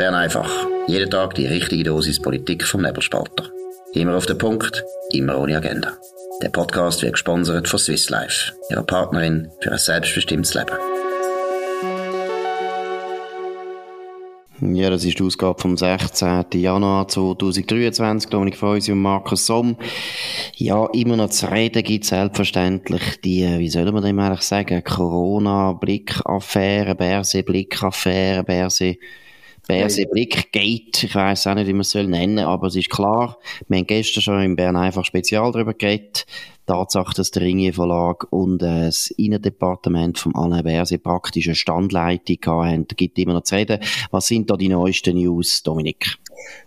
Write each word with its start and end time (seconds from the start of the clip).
Bern 0.00 0.14
einfach. 0.14 0.50
Jeden 0.86 1.10
Tag 1.10 1.34
die 1.34 1.44
richtige 1.44 1.84
Dosis 1.84 2.22
Politik 2.22 2.64
vom 2.64 2.80
Nebelspalter. 2.80 3.50
Immer 3.92 4.16
auf 4.16 4.24
den 4.24 4.38
Punkt, 4.38 4.82
immer 5.12 5.38
ohne 5.38 5.58
Agenda. 5.58 5.92
Der 6.40 6.48
Podcast 6.48 7.02
wird 7.02 7.12
gesponsert 7.12 7.68
von 7.68 7.78
Swiss 7.78 8.08
Life, 8.08 8.54
ihrer 8.70 8.82
Partnerin 8.82 9.50
für 9.60 9.72
ein 9.72 9.78
selbstbestimmtes 9.78 10.54
Leben. 10.54 10.72
Ja, 14.74 14.88
das 14.88 15.04
ist 15.04 15.18
die 15.18 15.22
Ausgabe 15.22 15.60
vom 15.60 15.76
16. 15.76 16.46
Januar 16.54 17.06
2023. 17.06 18.30
Dominik 18.30 18.56
Feusi 18.56 18.92
und 18.92 19.02
Markus 19.02 19.44
Somm. 19.44 19.76
Ja, 20.56 20.86
immer 20.94 21.18
noch 21.18 21.28
zu 21.28 21.52
reden 21.52 21.82
gibt 21.82 22.06
selbstverständlich 22.06 23.20
die, 23.22 23.46
wie 23.58 23.68
soll 23.68 23.92
man 23.92 24.02
dem 24.02 24.18
eigentlich 24.18 24.40
sagen, 24.40 24.82
Corona-Blickaffäre, 24.82 26.94
Berse-Blickaffäre, 26.94 28.44
Berse, 28.44 28.96
Berse 29.70 30.04
Blickgate. 30.06 31.04
Ich 31.04 31.14
weiss 31.14 31.46
auch 31.46 31.54
nicht, 31.54 31.68
wie 31.68 31.72
man 31.72 31.82
es 31.82 31.94
nennen 31.94 32.38
soll, 32.38 32.46
aber 32.46 32.66
es 32.66 32.74
ist 32.74 32.90
klar, 32.90 33.38
wir 33.68 33.78
haben 33.78 33.86
gestern 33.86 34.20
schon 34.20 34.42
in 34.42 34.56
Bern 34.56 34.74
einfach 34.74 35.04
spezial 35.04 35.52
darüber 35.52 35.74
geredet. 35.74 36.26
Tatsache, 36.66 37.14
dass 37.14 37.30
der 37.30 37.42
Ringier 37.42 37.72
Verlag 37.72 38.26
und 38.30 38.62
äh, 38.62 38.86
das 38.86 39.10
Innendepartement 39.12 40.18
vom 40.18 40.34
Alain 40.34 40.64
Berse 40.64 40.98
praktisch 40.98 41.46
eine 41.46 41.54
Standleitung 41.54 42.38
haben. 42.46 42.88
Da 42.88 42.94
gibt 42.94 43.18
immer 43.18 43.34
noch 43.34 43.42
zu 43.42 43.54
reden. 43.54 43.80
Was 44.10 44.26
sind 44.26 44.50
da 44.50 44.56
die 44.56 44.68
neuesten 44.68 45.16
News, 45.16 45.62
Dominik? 45.62 46.16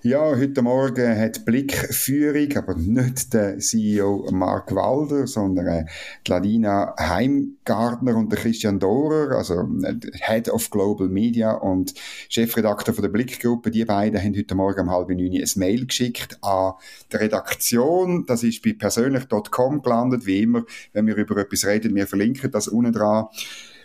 Ja, 0.01 0.35
heute 0.35 0.61
Morgen 0.61 1.17
hat 1.17 1.45
Blickführung, 1.45 2.57
aber 2.57 2.75
nicht 2.75 3.33
der 3.33 3.57
CEO 3.59 4.27
Mark 4.31 4.75
Walder, 4.75 5.27
sondern 5.27 5.67
äh, 5.67 5.85
die 6.27 6.31
Ladina 6.31 6.93
Heimgartner 6.99 8.15
und 8.15 8.31
der 8.31 8.39
Christian 8.39 8.79
Dorer, 8.79 9.37
also 9.37 9.61
äh, 9.83 9.95
Head 10.13 10.49
of 10.49 10.69
Global 10.69 11.07
Media 11.07 11.53
und 11.53 11.93
Chefredakteur 12.29 12.93
von 12.93 13.03
der 13.03 13.09
Blickgruppe. 13.09 13.71
Die 13.71 13.85
beiden 13.85 14.21
haben 14.21 14.35
heute 14.35 14.55
Morgen 14.55 14.81
um 14.81 14.91
halb 14.91 15.09
neun 15.09 15.31
ein 15.33 15.49
Mail 15.55 15.85
geschickt 15.85 16.37
an 16.41 16.73
die 17.11 17.17
Redaktion. 17.17 18.25
Das 18.25 18.43
ist 18.43 18.61
bei 18.61 18.73
persönlich.com 18.73 19.81
gelandet, 19.81 20.25
wie 20.25 20.41
immer, 20.41 20.63
wenn 20.91 21.07
wir 21.07 21.15
über 21.15 21.37
etwas 21.37 21.65
reden. 21.65 21.95
Wir 21.95 22.07
verlinken 22.07 22.51
das 22.51 22.67
unten 22.67 22.91
dran. 22.91 23.27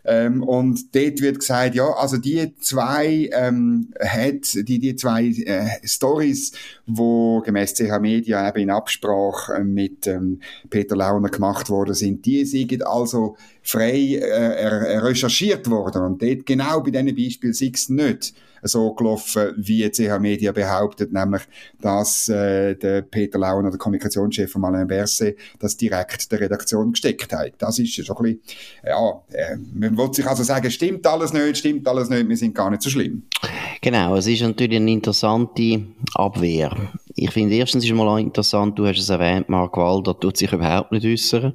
Ähm, 0.05 0.43
und 0.43 0.95
dort 0.95 1.21
wird 1.21 1.41
gesagt, 1.41 1.75
ja, 1.75 1.89
also 1.91 2.17
die 2.17 2.55
zwei 2.57 3.31
ähm, 3.33 3.93
hat, 4.01 4.55
die, 4.55 4.79
die 4.79 4.97
zwei 4.97 5.27
äh, 5.27 5.69
Stories, 5.85 6.53
wo 6.87 7.41
gemäß 7.41 7.75
CH 7.75 7.99
Media 8.01 8.49
eben 8.49 8.59
in 8.59 8.71
Absprache 8.71 9.63
mit 9.65 10.07
ähm, 10.07 10.41
Peter 10.71 10.97
Launer 10.97 11.29
gemacht 11.29 11.71
worden 11.71 11.95
sind, 11.95 12.25
die 12.27 12.45
sind 12.45 12.87
also 12.87 13.37
frei 13.63 14.17
äh, 14.17 14.67
recherchiert 14.99 15.69
worden. 15.71 16.03
Und 16.03 16.23
dort 16.23 16.47
genau 16.47 16.81
bei 16.81 16.91
diesen 16.91 17.17
Beispielen 17.17 17.53
sei 17.53 17.71
es 17.75 17.89
nicht 17.89 18.35
so 18.63 18.95
gelaufen, 18.95 19.53
wie 19.57 19.89
CH 19.91 20.19
Media 20.19 20.53
behauptet, 20.53 21.13
nämlich, 21.13 21.43
dass 21.81 22.29
äh, 22.29 22.75
der 22.75 23.03
Peter 23.03 23.39
Launer, 23.39 23.71
der 23.71 23.79
Kommunikationschef 23.79 24.51
von 24.51 24.65
Alain 24.65 24.87
Berset, 24.87 25.37
das 25.59 25.77
direkt 25.77 26.31
der 26.33 26.41
Redaktion 26.41 26.93
gesteckt 26.93 27.33
hat. 27.33 27.53
Das 27.59 27.79
ist 27.79 27.95
schon 27.95 28.17
ein 28.17 28.23
bisschen, 28.23 28.41
ja, 28.87 29.23
äh, 29.33 29.57
man 29.75 29.97
will 29.97 30.13
sich 30.13 30.27
also 30.27 30.43
sagen, 30.43 30.71
stimmt 30.71 31.07
alles 31.07 31.33
nicht, 31.33 31.59
stimmt 31.59 31.87
alles 31.89 32.09
nicht, 32.09 32.29
wir 32.29 32.37
sind 32.37 32.55
gar 32.55 32.71
nicht 32.71 32.83
so 32.83 32.91
schlimm. 32.91 33.23
Genau, 33.81 34.17
es 34.17 34.27
ist 34.27 34.43
natürlich 34.43 34.77
eine 34.77 34.91
interessante 34.91 35.87
Abwehr. 36.15 36.77
Ich 37.21 37.31
finde, 37.31 37.55
erstens 37.55 37.85
ist 37.85 37.93
mal 37.93 38.21
interessant, 38.21 38.79
du 38.79 38.87
hast 38.87 38.99
es 38.99 39.09
erwähnt, 39.09 39.49
Mark 39.49 39.77
Walder 39.77 40.19
tut 40.19 40.37
sich 40.37 40.53
überhaupt 40.53 40.93
nicht 40.93 41.05
äußern 41.05 41.55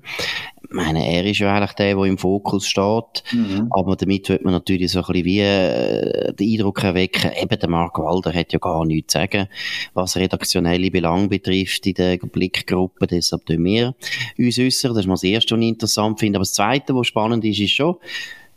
meine, 0.73 1.05
er 1.07 1.25
ist 1.25 1.39
ja 1.39 1.53
eigentlich 1.53 1.73
der, 1.73 1.95
der 1.95 2.05
im 2.05 2.17
Fokus 2.17 2.67
steht. 2.67 3.23
Mhm. 3.31 3.67
Aber 3.69 3.95
damit 3.95 4.27
wird 4.29 4.43
man 4.43 4.53
natürlich 4.53 4.91
so 4.91 4.99
ein 4.99 5.05
bisschen 5.05 5.25
wie 5.25 5.39
äh, 5.39 6.33
den 6.33 6.51
Eindruck 6.51 6.83
erwecken, 6.83 7.31
eben 7.39 7.59
der 7.59 7.69
Mark 7.69 7.97
Walder 7.99 8.33
hat 8.33 8.51
ja 8.53 8.59
gar 8.59 8.85
nichts 8.85 9.13
zu 9.13 9.19
sagen, 9.19 9.47
was 9.93 10.17
redaktionelle 10.17 10.91
Belange 10.91 11.27
betrifft 11.27 11.85
in 11.85 11.93
der 11.93 12.17
Blickgruppe. 12.17 13.07
Deshalb 13.07 13.45
tun 13.45 13.63
wir 13.63 13.95
uns 14.37 14.59
äußern. 14.59 14.93
Das 14.93 15.01
ist 15.01 15.07
mal 15.07 15.13
das 15.13 15.23
Erste, 15.23 15.55
was 15.55 15.61
ich 15.61 15.67
interessant 15.67 16.19
finde. 16.19 16.37
Aber 16.37 16.43
das 16.43 16.53
Zweite, 16.53 16.95
was 16.95 17.07
spannend 17.07 17.45
ist, 17.45 17.59
ist 17.59 17.71
schon, 17.71 17.95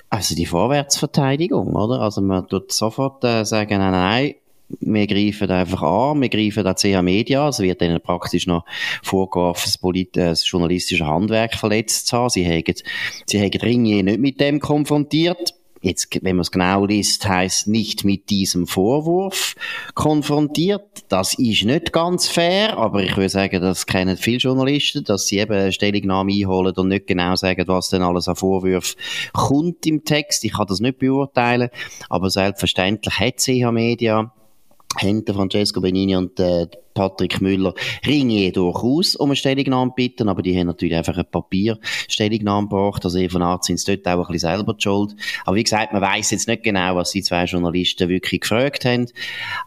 also 0.09 0.35
die 0.35 0.47
Vorwärtsverteidigung, 0.47 1.75
oder? 1.75 2.01
Also 2.01 2.23
man 2.23 2.47
tut 2.49 2.73
sofort 2.73 3.25
äh, 3.25 3.45
sagen, 3.45 3.79
nein, 3.79 3.93
nein, 3.93 4.35
wir 4.69 5.07
greifen 5.07 5.51
einfach 5.51 5.83
an, 5.83 6.21
wir 6.21 6.29
greifen 6.29 6.67
auch 6.67 6.75
CH 6.75 7.03
Media, 7.03 7.49
es 7.49 7.61
wird 7.61 7.83
ihnen 7.83 8.01
praktisch 8.01 8.47
noch 8.47 8.65
vorgeworfen, 9.03 9.65
das, 9.67 9.79
Polit 9.79 10.17
das 10.17 10.49
journalistische 10.49 11.07
Handwerk 11.07 11.55
verletzt 11.55 12.09
zu 12.09 12.17
haben. 12.17 12.31
Sie 12.31 12.47
haben, 12.47 12.75
sie 13.27 13.41
haben 13.41 13.61
Ringier 13.61 14.03
nicht 14.03 14.21
mit 14.21 14.41
dem 14.41 14.61
konfrontiert. 14.61 15.55
Jetzt, 15.83 16.09
wenn 16.23 16.37
man 16.37 16.41
es 16.41 16.51
genau 16.51 16.87
liest, 16.87 17.29
heißt 17.29 17.69
nicht 17.69 18.05
mit 18.05 18.31
diesem 18.31 18.67
Vorwurf 18.67 19.55
konfrontiert. 19.95 21.05
Das 21.09 21.35
ist 21.35 21.65
nicht 21.65 21.93
ganz 21.93 22.27
fair, 22.27 22.77
aber 22.77 23.05
ich 23.05 23.17
würde 23.17 23.29
sagen, 23.29 23.61
das 23.61 23.87
kennen 23.87 24.17
viele 24.17 24.39
Journalisten, 24.39 25.05
dass 25.05 25.29
sie 25.29 25.39
eben 25.39 25.53
eine 25.53 25.73
Stellungnahme 25.73 26.33
einholen 26.33 26.75
und 26.75 26.89
nicht 26.89 27.07
genau 27.07 27.37
sagen, 27.37 27.69
was 27.69 27.91
denn 27.91 28.03
alles 28.03 28.27
an 28.27 28.35
Vorwürfen 28.35 28.99
kommt 29.33 29.87
im 29.87 30.05
Text. 30.05 30.43
Ich 30.45 30.55
kann 30.55 30.67
das 30.67 30.81
nicht 30.81 30.99
beurteilen, 30.99 31.69
aber 32.09 32.31
selbstverständlich 32.31 33.21
hat 33.21 33.39
CH 33.39 33.71
Media 33.71 34.33
hinter 34.99 35.35
Francesco 35.35 35.81
Benini 35.81 36.17
und 36.17 36.39
äh, 36.41 36.67
Patrick 36.95 37.41
Müller 37.41 37.75
ringe 38.07 38.51
durchaus 38.51 39.15
um 39.17 39.29
eine 39.31 39.37
Stellungnahme 39.37 39.93
bitten, 39.95 40.29
aber 40.29 40.43
die 40.43 40.59
haben 40.59 40.67
natürlich 40.67 40.97
einfach 40.97 41.15
eine 41.15 41.25
Papierstellungnahme 41.25 42.69
gebracht. 42.69 43.05
Also 43.05 43.29
von 43.29 43.43
Art 43.43 43.65
sind 43.65 43.87
dort 43.87 44.07
auch 44.07 44.27
ein 44.27 44.33
bisschen 44.33 44.57
selber 44.57 44.75
schuld. 44.79 45.15
Aber 45.45 45.57
wie 45.57 45.63
gesagt, 45.63 45.93
man 45.93 46.03
weiß 46.03 46.31
jetzt 46.31 46.49
nicht 46.49 46.63
genau, 46.63 46.97
was 46.97 47.11
die 47.11 47.23
zwei 47.23 47.45
Journalisten 47.45 48.09
wirklich 48.09 48.41
gefragt 48.41 48.85
haben. 48.85 49.07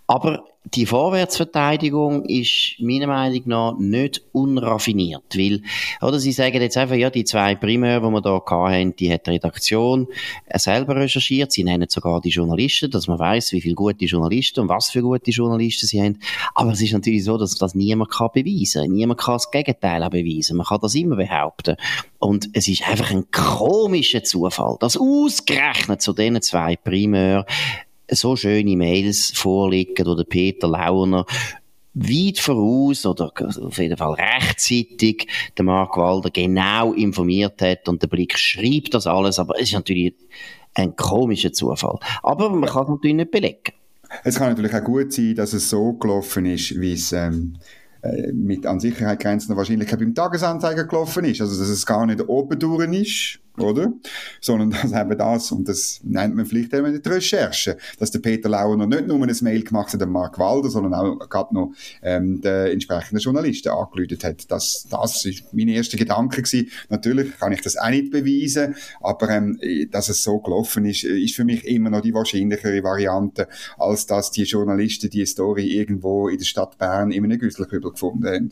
Aber 0.08 0.44
die 0.66 0.86
Vorwärtsverteidigung 0.86 2.26
ist 2.26 2.76
meiner 2.80 3.08
Meinung 3.08 3.42
nach 3.46 3.78
nicht 3.80 4.22
unraffiniert, 4.34 5.24
weil, 5.36 5.62
oder 6.02 6.20
sie 6.20 6.34
sagen 6.34 6.62
jetzt 6.62 6.78
einfach, 6.78 6.96
ja, 6.96 7.10
die 7.10 7.24
zwei 7.24 7.56
Primär, 7.56 8.02
die 8.02 8.06
wir 8.06 8.22
da 8.22 8.42
hatten, 8.46 8.96
die 8.96 9.12
hat 9.12 9.26
die 9.26 9.32
Redaktion 9.32 10.08
selber 10.54 10.98
recherchiert, 10.98 11.52
sie 11.52 11.64
nennen 11.64 11.88
sogar 11.90 12.22
die 12.22 12.30
Journalisten, 12.30 12.92
dass 12.92 13.08
man 13.08 13.18
weiß, 13.18 13.54
wie 13.54 13.62
viele 13.62 13.76
gute 13.76 14.06
Journalisten 14.06 14.60
und 14.60 14.70
was 14.70 14.92
für 14.92 15.02
gute 15.02 15.32
Journalisten 15.32 15.88
sie 15.88 16.02
haben, 16.02 16.20
aber 16.54 16.74
es 16.74 16.82
ist 16.82 16.94
natürlich 16.94 17.24
so, 17.24 17.38
dass 17.38 17.56
das 17.56 17.74
niemand 17.74 18.12
kann 18.12 18.30
beweisen 18.34 18.84
kann, 18.84 18.92
niemand 18.92 19.20
kann 19.20 19.36
das 19.36 19.52
Gegenteil 19.52 20.04
auch 20.04 20.10
beweisen, 20.10 20.58
man 20.58 20.66
kann 20.66 20.80
das 20.82 20.94
immer 20.94 21.16
behaupten. 21.16 21.78
Und 22.20 22.50
es 22.52 22.68
ist 22.68 22.88
einfach 22.88 23.12
ein 23.12 23.32
komischer 23.32 24.24
Zufall, 24.24 24.76
dass 24.82 24.98
ausgerechnet 24.98 26.02
zu 26.02 26.12
diesen 26.12 26.42
zwei 26.42 26.76
Primär 26.76 27.46
so 28.12 28.36
schöne 28.36 28.76
Mails 28.76 29.32
vorliegen, 29.36 30.08
oder 30.08 30.24
Peter 30.24 30.68
Launer 30.68 31.26
weit 31.94 32.40
voraus 32.40 33.06
oder 33.06 33.32
auf 33.40 33.78
jeden 33.78 33.98
Fall 33.98 34.14
rechtzeitig 34.14 35.28
der 35.58 35.66
Mark 35.66 35.98
Walder 35.98 36.30
genau 36.30 36.94
informiert 36.94 37.62
hat 37.62 37.90
und 37.90 38.02
der 38.02 38.08
Blick 38.08 38.38
schreibt 38.38 38.94
das 38.94 39.08
alles, 39.08 39.40
aber 39.40 39.56
es 39.56 39.64
ist 39.70 39.74
natürlich 39.74 40.14
ein 40.76 40.96
komischer 40.96 41.52
Zufall. 41.52 42.00
Aber 42.22 42.50
man 42.50 42.70
kann 42.70 42.84
es 42.84 42.90
natürlich 42.90 43.16
nicht 43.16 43.32
belegen. 43.32 43.74
Es 44.24 44.38
kann 44.38 44.50
natürlich 44.50 44.74
auch 44.74 44.84
gut 44.84 45.12
sein, 45.14 45.36
dass 45.36 45.54
es 45.54 45.70
so 45.70 45.94
gelaufen 45.94 46.46
ist, 46.46 46.80
wie 46.80 46.94
es 46.94 47.12
ähm, 47.12 47.58
äh, 48.02 48.32
mit 48.32 48.66
an 48.66 48.80
Sicherheit 48.80 49.20
grenzender 49.20 49.58
Wahrscheinlichkeit 49.58 50.00
beim 50.00 50.16
Tagesanzeiger 50.16 50.86
gelaufen 50.86 51.26
ist. 51.26 51.42
Also, 51.42 51.60
dass 51.60 51.70
es 51.70 51.86
gar 51.86 52.06
nicht 52.06 52.28
oben 52.28 52.58
durch 52.58 52.92
ist, 52.94 53.40
oder? 53.58 53.94
Sondern 54.42 54.72
dass 54.72 54.92
eben 54.92 55.18
das, 55.18 55.52
und 55.52 55.68
das 55.68 56.00
nennt 56.04 56.36
man 56.36 56.46
vielleicht 56.46 56.74
eben 56.74 57.02
die 57.02 57.10
Recherche, 57.10 57.78
dass 57.98 58.12
der 58.12 58.20
Peter 58.20 58.50
Lauer 58.50 58.78
noch 58.78 58.88
nicht 58.88 59.08
nur 59.08 59.22
ein 59.22 59.36
Mail 59.42 59.64
gemacht 59.64 59.94
hat 59.94 60.02
an 60.02 60.12
Mark 60.12 60.40
Walder, 60.40 60.70
sondern 60.70 60.94
auch 60.94 61.30
gerade 61.30 61.54
noch 61.54 61.74
ähm, 62.02 62.42
den 62.42 62.68
entsprechenden 62.68 63.20
Journalisten 63.20 63.70
angelötet 63.70 64.24
hat. 64.24 64.50
Das, 64.52 64.88
das 64.90 65.26
ist 65.26 65.54
mein 65.54 65.68
erster 65.68 65.98
Gedanke 65.98 66.42
gewesen. 66.42 66.70
Natürlich 66.90 67.38
kann 67.38 67.52
ich 67.52 67.62
das 67.62 67.78
auch 67.78 67.90
nicht 67.90 68.12
beweisen, 68.12 68.76
aber 69.02 69.30
ähm, 69.30 69.60
dass 69.92 70.10
es 70.10 70.24
so 70.24 70.40
gelaufen 70.40 70.86
ist, 70.86 71.04
ist 71.04 71.36
für 71.36 71.46
mich 71.46 71.66
immer 71.66 71.90
noch 71.90 72.02
die 72.02 72.14
wahrscheinlichere 72.14 72.84
Variante, 72.84 73.48
als 73.78 74.06
dass 74.06 74.32
die 74.32 74.44
Journalisten 74.44 75.10
die 75.10 75.26
Story 75.26 75.68
irgendwo 75.68 76.28
in 76.28 76.38
der 76.38 76.46
Stadt 76.46 76.78
Bern 76.78 77.12
in 77.12 77.24
einem 77.24 77.40
Güsselkübel 77.40 77.92
gefunden 77.92 78.26
haben. 78.26 78.52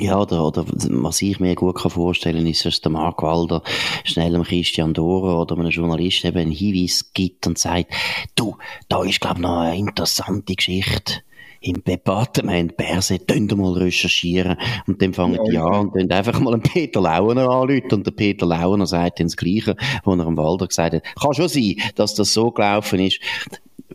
Ja, 0.00 0.20
oder, 0.20 0.46
oder 0.46 0.64
was 0.68 1.22
ich 1.22 1.40
mir 1.40 1.56
gut 1.56 1.76
kann 1.76 1.90
vorstellen 1.90 2.46
ist, 2.46 2.64
dass 2.64 2.80
der 2.80 2.92
Mark 2.92 3.20
Walder 3.20 3.62
schnell 4.04 4.32
einem 4.32 4.44
Christian 4.44 4.94
Dorer 4.94 5.40
oder 5.40 5.58
einem 5.58 5.70
Journalisten 5.70 6.28
eben 6.28 6.38
einen 6.38 6.50
Hinweis 6.52 7.10
gibt 7.14 7.48
und 7.48 7.58
sagt, 7.58 7.92
du, 8.36 8.56
da 8.88 9.02
ist, 9.02 9.20
glaube 9.20 9.38
ich, 9.38 9.42
noch 9.42 9.58
eine 9.58 9.76
interessante 9.76 10.54
Geschichte 10.54 11.14
im 11.60 11.82
Departement 11.82 12.76
Berse, 12.76 13.18
könnt 13.18 13.56
mal 13.56 13.72
recherchieren. 13.72 14.56
Und 14.86 15.02
dann 15.02 15.14
fangen 15.14 15.34
ja, 15.34 15.50
die 15.50 15.58
an 15.58 15.88
und 15.88 15.96
dann 15.96 16.12
einfach 16.12 16.38
mal 16.38 16.54
einen 16.54 16.62
Peter 16.62 17.00
Launer 17.00 17.48
anrufen. 17.48 17.92
Und 17.92 18.06
der 18.06 18.12
Peter 18.12 18.46
Launer 18.46 18.86
sagt 18.86 19.18
dann 19.18 19.26
das 19.26 19.36
Gleiche, 19.36 19.74
wo 20.04 20.14
er 20.14 20.24
am 20.24 20.36
Walder 20.36 20.68
gesagt 20.68 20.94
hat. 20.94 21.02
Kann 21.20 21.34
schon 21.34 21.48
sein, 21.48 21.74
dass 21.96 22.14
das 22.14 22.32
so 22.32 22.52
gelaufen 22.52 23.00
ist 23.00 23.18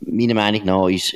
meiner 0.05 0.33
Meinung 0.33 0.65
nach 0.65 0.87
ist 0.89 1.15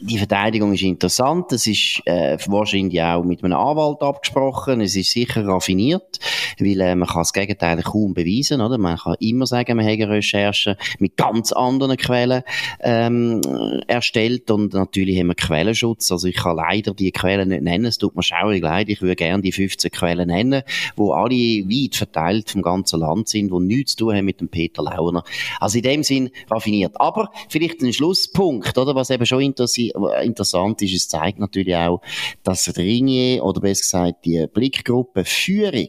die 0.00 0.18
Verteidigung 0.18 0.72
ist 0.72 0.82
interessant. 0.82 1.52
Es 1.52 1.66
ist 1.66 2.00
äh, 2.04 2.36
wahrscheinlich 2.46 3.00
auch 3.02 3.24
mit 3.24 3.42
einem 3.44 3.56
Anwalt 3.56 4.02
abgesprochen. 4.02 4.80
Es 4.80 4.96
ist 4.96 5.10
sicher 5.10 5.46
raffiniert, 5.46 6.18
weil 6.58 6.80
äh, 6.80 6.94
man 6.94 7.08
kann 7.08 7.20
das 7.20 7.32
Gegenteil 7.32 7.82
kaum 7.82 8.14
beweisen. 8.14 8.60
Oder? 8.60 8.78
Man 8.78 8.96
kann 8.96 9.16
immer 9.20 9.46
sagen, 9.46 9.76
man 9.76 9.86
hätte 9.86 10.08
Recherchen 10.08 10.76
mit 10.98 11.16
ganz 11.16 11.52
anderen 11.52 11.96
Quellen 11.96 12.42
ähm, 12.80 13.40
erstellt 13.86 14.50
und 14.50 14.74
natürlich 14.74 15.18
haben 15.18 15.28
wir 15.28 15.34
Quellenschutz. 15.34 16.10
Also 16.10 16.28
ich 16.28 16.36
kann 16.36 16.56
leider 16.56 16.94
die 16.94 17.12
Quellen 17.12 17.48
nicht 17.48 17.62
nennen. 17.62 17.86
Es 17.86 17.98
tut 17.98 18.16
mir 18.16 18.22
schaurig 18.22 18.62
leid. 18.62 18.88
Ich 18.88 19.02
würde 19.02 19.16
gerne 19.16 19.42
die 19.42 19.52
15 19.52 19.90
Quellen 19.90 20.28
nennen, 20.28 20.62
wo 20.96 21.12
alle 21.12 21.34
weit 21.34 21.96
verteilt 21.96 22.50
vom 22.50 22.62
ganzen 22.62 23.00
Land 23.00 23.28
sind, 23.28 23.50
wo 23.50 23.60
nichts 23.60 23.92
zu 23.92 24.04
tun 24.04 24.16
haben 24.16 24.24
mit 24.24 24.40
dem 24.40 24.48
Peter 24.48 24.82
Launer. 24.82 25.24
Also 25.60 25.78
in 25.78 25.84
dem 25.84 26.02
Sinn 26.02 26.30
raffiniert. 26.50 27.00
Aber 27.00 27.30
vielleicht 27.48 27.82
ein 27.82 27.92
Schlusspunkt, 28.14 28.78
oder? 28.78 28.94
Was 28.94 29.10
eben 29.10 29.26
schon 29.26 29.40
interessant 29.40 30.82
ist, 30.82 30.94
es 30.94 31.08
zeigt 31.08 31.38
natürlich 31.38 31.76
auch, 31.76 32.00
dass 32.42 32.76
Ringier, 32.76 33.44
oder 33.44 33.60
besser 33.60 33.82
gesagt 33.82 34.24
die 34.24 34.46
Blickgruppe 34.52 35.24
Führung, 35.24 35.88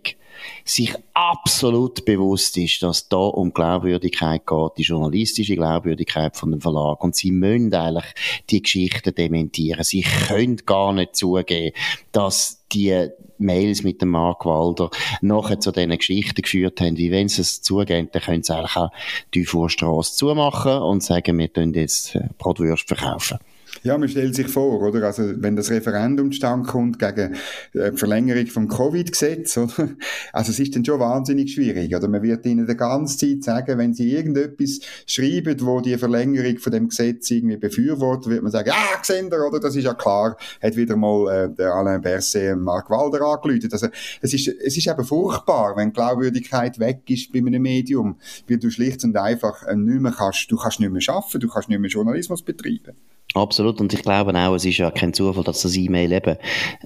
sich 0.66 0.94
absolut 1.14 2.04
bewusst 2.04 2.58
ist, 2.58 2.84
dass 2.84 3.08
da 3.08 3.16
um 3.16 3.54
Glaubwürdigkeit 3.54 4.46
geht, 4.46 4.72
die 4.78 4.84
journalistische 4.84 5.56
Glaubwürdigkeit 5.56 6.36
von 6.36 6.52
dem 6.52 6.60
Verlag. 6.60 7.02
Und 7.04 7.16
sie 7.16 7.32
müssen 7.32 7.74
eigentlich 7.74 8.14
die 8.50 8.62
Geschichten 8.62 9.16
dementieren. 9.16 9.86
Sie 9.86 10.02
können 10.02 10.58
gar 10.66 10.92
nicht 10.92 11.16
zugeben, 11.16 11.74
dass 12.12 12.65
die 12.76 13.10
Mails 13.38 13.84
mit 13.84 14.02
dem 14.02 14.10
Mark 14.10 14.46
Walder 14.46 14.90
nachher 15.22 15.60
zu 15.60 15.72
diesen 15.72 15.98
Geschichten 15.98 16.42
geführt 16.42 16.80
haben, 16.82 16.98
wie 16.98 17.12
wenn 17.12 17.28
sie 17.28 17.42
es 17.42 17.62
zugeben, 17.62 18.10
dann 18.12 18.22
können 18.22 18.44
sie 18.44 18.56
eigentlich 18.56 18.76
auch 18.76 18.92
die 19.34 19.46
Vorstrasse 19.46 20.16
zumachen 20.16 20.82
und 20.82 21.04
sagen, 21.04 21.38
wir 21.38 21.52
tun 21.52 21.74
jetzt 21.74 22.16
äh, 22.16 22.30
Brotwürste 22.38 22.96
verkaufen. 22.96 23.40
Ja, 23.86 24.00
man 24.00 24.10
stellt 24.10 24.34
sich 24.34 24.48
vor, 24.48 24.82
oder? 24.82 25.06
Also, 25.06 25.22
wenn 25.44 25.56
das 25.56 25.70
Referendum 25.70 26.32
stand 26.32 26.66
kommt 26.66 26.98
gegen 26.98 27.36
äh, 27.74 27.92
die 27.92 27.98
Verlängerung 27.98 28.48
vom 28.48 28.68
Covid-Gesetz, 28.68 29.58
oder? 29.58 29.90
Also, 30.34 30.52
es 30.52 30.60
ist 30.60 30.76
dann 30.76 30.84
schon 30.84 31.00
wahnsinnig 31.00 31.54
schwierig, 31.54 31.96
oder? 31.96 32.08
Man 32.08 32.24
wird 32.24 32.48
ihnen 32.48 32.66
die 32.66 32.76
ganze 32.76 33.16
Zeit 33.16 33.44
sagen, 33.44 33.78
wenn 33.78 33.94
sie 33.94 34.12
irgendetwas 34.12 34.80
schreiben, 35.06 35.56
wo 35.62 35.82
die 35.82 36.00
Verlängerung 36.00 36.58
von 36.58 36.72
dem 36.72 36.90
Gesetz 36.90 37.30
irgendwie 37.30 37.58
befürwortet, 37.58 38.32
wird 38.32 38.42
man 38.42 38.52
sagen, 38.52 38.72
ah, 38.74 39.00
Gesender, 39.00 39.48
oder? 39.48 39.60
Das 39.60 39.76
ist 39.76 39.84
ja 39.84 39.94
klar, 39.94 40.36
hat 40.64 40.76
wieder 40.76 40.96
mal 40.96 41.32
äh, 41.32 41.56
der 41.56 41.72
Alain 41.72 42.02
Berset 42.02 42.58
Mark 42.58 42.90
Walder 42.90 43.22
angelötet. 43.22 43.72
Also, 43.72 43.90
es 44.20 44.34
ist, 44.34 44.48
es 44.48 44.76
ist 44.76 44.88
eben 44.88 45.04
furchtbar, 45.06 45.78
wenn 45.78 45.94
Glaubwürdigkeit 45.94 46.80
weg 46.80 47.02
ist 47.10 47.32
bei 47.32 47.38
einem 47.38 47.62
Medium, 47.62 48.18
weil 48.50 48.58
du 48.58 48.72
schlicht 48.72 49.04
und 49.04 49.16
einfach 49.16 49.62
äh, 49.62 49.76
nicht 49.76 50.02
mehr 50.02 50.12
kannst, 50.12 50.50
du 50.50 50.58
kannst 50.58 50.80
nicht 50.80 50.92
mehr 50.92 51.04
arbeiten, 51.08 51.40
du 51.40 51.48
kannst 51.48 51.70
nicht 51.70 51.80
mehr 51.80 51.92
Journalismus 51.92 52.42
betreiben. 52.42 52.96
Absolut. 53.36 53.82
Und 53.82 53.94
ich 53.94 54.02
glaube 54.02 54.34
auch, 54.34 54.56
es 54.56 54.64
ist 54.64 54.78
ja 54.78 54.90
kein 54.92 55.14
Zufall, 55.14 55.44
dass 55.44 55.62
das 55.62 55.76
E-Mail 55.76 56.14
eben 56.14 56.38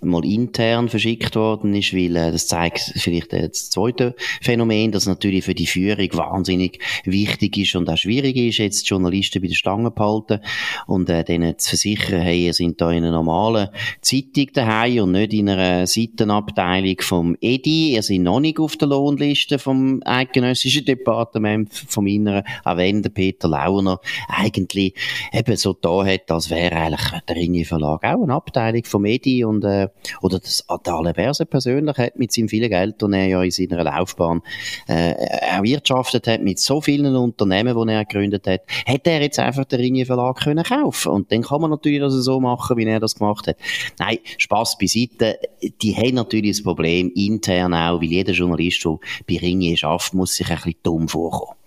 mal 0.01 0.25
intern 0.25 0.90
verschickt 0.90 1.36
worden 1.36 1.75
ist, 1.75 1.94
weil 1.94 2.16
äh, 2.16 2.31
das 2.31 2.48
zeigt 2.48 2.92
vielleicht 2.96 3.34
äh, 3.34 3.50
das 3.50 3.69
zweite 3.69 4.16
Phänomen, 4.42 4.92
dass 4.92 5.06
natürlich 5.06 5.46
für 5.46 5.54
die 5.54 5.68
Führung 5.68 6.10
wahnsinnig 6.13 6.80
wichtig 7.04 7.56
ist 7.56 7.75
und 7.75 7.88
auch 7.88 7.98
schwierig 7.98 8.36
ist, 8.36 8.57
jetzt 8.57 8.81
die 8.81 8.88
Journalisten 8.88 9.44
bei 9.44 9.48
der 9.48 9.54
Stange 9.54 9.92
behalten 9.92 10.40
und 10.88 11.07
äh, 11.12 11.24
denen 11.24 11.56
zu 11.60 11.69
versichern, 11.69 12.22
hey, 12.22 12.48
ihr 12.48 12.54
seid 12.56 12.81
da 12.81 12.90
in 12.90 13.04
einer 13.04 13.12
normalen 13.12 13.69
Zeitung 14.01 14.48
daheim 14.51 15.04
und 15.04 15.12
nicht 15.12 15.34
in 15.34 15.50
einer 15.50 15.86
Seitenabteilung 15.86 16.96
vom 17.01 17.38
EDI, 17.40 17.94
ihr 17.94 18.01
seid 18.01 18.22
noch 18.22 18.40
nicht 18.40 18.57
auf 18.57 18.75
der 18.75 18.88
Lohnliste 18.88 19.60
vom 19.60 20.01
eidgenössischen 20.04 20.84
Departement 20.84 21.72
vom 21.72 22.07
Inneren, 22.07 22.42
auch 22.63 22.78
wenn 22.78 23.04
der 23.04 23.12
Peter 23.12 23.48
Launer 23.48 24.00
eigentlich 24.28 24.96
eben 25.31 25.56
so 25.56 25.74
da 25.74 26.04
hat, 26.04 26.31
das 26.39 26.50
wäre 26.50 26.74
eigentlich 26.74 27.21
der 27.27 27.36
Ringe 27.36 27.65
Verlag 27.65 28.06
auch 28.06 28.24
eine 28.24 28.33
Abteilung 28.33 28.86
von 28.86 29.01
Medi 29.01 29.44
und, 29.44 29.65
äh, 29.65 29.89
oder 30.21 30.39
das 30.39 30.63
Adale 30.69 31.13
Berse 31.13 31.45
persönlich 31.45 31.97
hat 31.97 32.18
mit 32.18 32.31
seinem 32.31 32.47
vielen 32.47 32.69
Geld, 32.69 32.95
das 33.01 33.12
er 33.12 33.25
ja 33.25 33.44
in 33.44 33.51
seiner 33.51 33.83
Laufbahn 33.83 34.41
äh, 34.88 35.12
erwirtschaftet 35.12 36.27
hat, 36.27 36.41
mit 36.41 36.57
so 36.59 36.80
vielen 36.80 37.13
Unternehmen, 37.13 37.75
die 37.75 37.94
er 37.94 38.06
gegründet 38.06 38.47
hat, 38.47 38.62
hätte 38.86 39.12
er 39.12 39.21
jetzt 39.21 39.38
einfach 39.38 39.65
den 39.65 39.81
Ringe 39.81 40.06
Verlag 40.06 40.38
können 40.39 40.63
kaufen 40.63 41.12
und 41.12 41.31
dann 41.33 41.41
kann 41.41 41.59
man 41.59 41.71
natürlich 41.71 42.00
das 42.00 42.13
so 42.13 42.39
machen, 42.39 42.77
wie 42.77 42.86
er 42.86 43.01
das 43.01 43.15
gemacht 43.15 43.45
hat. 43.47 43.57
Nein, 44.00 44.19
Spaß 44.38 44.77
beiseite, 44.77 45.39
die 45.81 45.94
haben 45.94 46.15
natürlich 46.15 46.56
das 46.56 46.63
Problem 46.63 47.12
intern 47.15 47.74
auch, 47.74 48.00
weil 48.00 48.07
jeder 48.07 48.31
Journalist, 48.31 48.86
der 48.86 48.97
bei 49.27 49.39
Ringe 49.39 49.75
schafft, 49.75 50.13
muss 50.13 50.36
sich 50.36 50.50
ein 50.50 50.56
bisschen 50.56 50.75
dumm 50.83 51.09
vorkommen. 51.09 51.58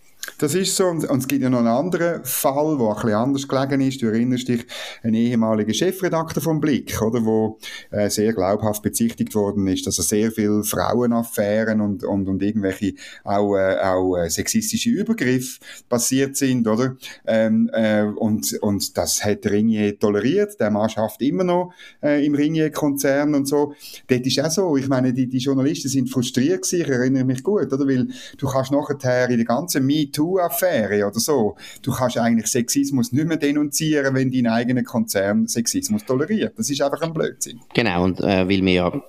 Das 0.42 0.56
ist 0.56 0.74
so. 0.74 0.86
Und, 0.86 1.04
es 1.04 1.28
gibt 1.28 1.40
ja 1.40 1.48
noch 1.48 1.60
einen 1.60 1.68
anderen 1.68 2.24
Fall, 2.24 2.76
der 2.76 2.88
ein 2.88 2.94
bisschen 2.96 3.14
anders 3.14 3.46
gelegen 3.46 3.80
ist. 3.80 4.02
Du 4.02 4.06
erinnerst 4.06 4.48
dich, 4.48 4.66
ein 5.04 5.14
ehemaliger 5.14 5.72
Chefredakteur 5.72 6.42
vom 6.42 6.60
Blick, 6.60 7.00
oder, 7.00 7.24
wo 7.24 7.60
äh, 7.92 8.10
sehr 8.10 8.32
glaubhaft 8.32 8.82
bezichtigt 8.82 9.36
worden 9.36 9.68
ist, 9.68 9.86
dass 9.86 9.98
er 9.98 10.02
sehr 10.02 10.32
viele 10.32 10.64
Frauenaffären 10.64 11.80
und, 11.80 12.02
und, 12.02 12.28
und 12.28 12.42
irgendwelche 12.42 12.94
auch, 13.22 13.54
äh, 13.54 13.76
auch 13.82 14.16
äh, 14.16 14.30
sexistische 14.30 14.90
Übergriffe 14.90 15.60
passiert 15.88 16.36
sind, 16.36 16.66
oder? 16.66 16.96
Ähm, 17.24 17.70
äh, 17.72 18.02
und, 18.02 18.52
und 18.62 18.98
das 18.98 19.24
hat 19.24 19.46
Ringier 19.46 19.96
toleriert. 19.96 20.58
Der 20.58 20.72
Mann 20.72 20.90
schafft 20.90 21.22
immer 21.22 21.44
noch 21.44 21.72
äh, 22.02 22.26
im 22.26 22.34
Ringier-Konzern 22.34 23.36
und 23.36 23.46
so. 23.46 23.74
Dort 24.08 24.26
ist 24.26 24.40
auch 24.40 24.50
so. 24.50 24.76
Ich 24.76 24.88
meine, 24.88 25.12
die, 25.12 25.28
die 25.28 25.38
Journalisten 25.38 25.88
sind 25.88 26.10
frustriert 26.10 26.62
gewesen, 26.62 26.80
ich 26.80 26.88
erinnere 26.88 27.22
mich 27.22 27.44
gut, 27.44 27.72
oder? 27.72 27.86
Weil 27.86 28.08
du 28.38 28.48
kannst 28.48 28.72
nachher 28.72 29.30
in 29.30 29.36
der 29.36 29.46
ganzen 29.46 29.86
Meet 29.86 30.16
MeToo-Affäre 30.32 31.06
oder 31.06 31.20
so. 31.20 31.56
Du 31.82 31.92
kannst 31.92 32.18
eigentlich 32.18 32.46
Sexismus 32.46 33.12
nicht 33.12 33.26
mehr 33.26 33.36
denunzieren, 33.36 34.14
wenn 34.14 34.30
dein 34.30 34.46
eigener 34.46 34.82
Konzern 34.82 35.46
Sexismus 35.46 36.04
toleriert. 36.04 36.58
Das 36.58 36.70
ist 36.70 36.80
einfach 36.82 37.02
ein 37.02 37.12
Blödsinn. 37.12 37.60
Genau, 37.74 38.04
und 38.04 38.20
äh, 38.20 38.48
weil 38.48 38.62
wir 38.62 38.72
ja 38.72 39.02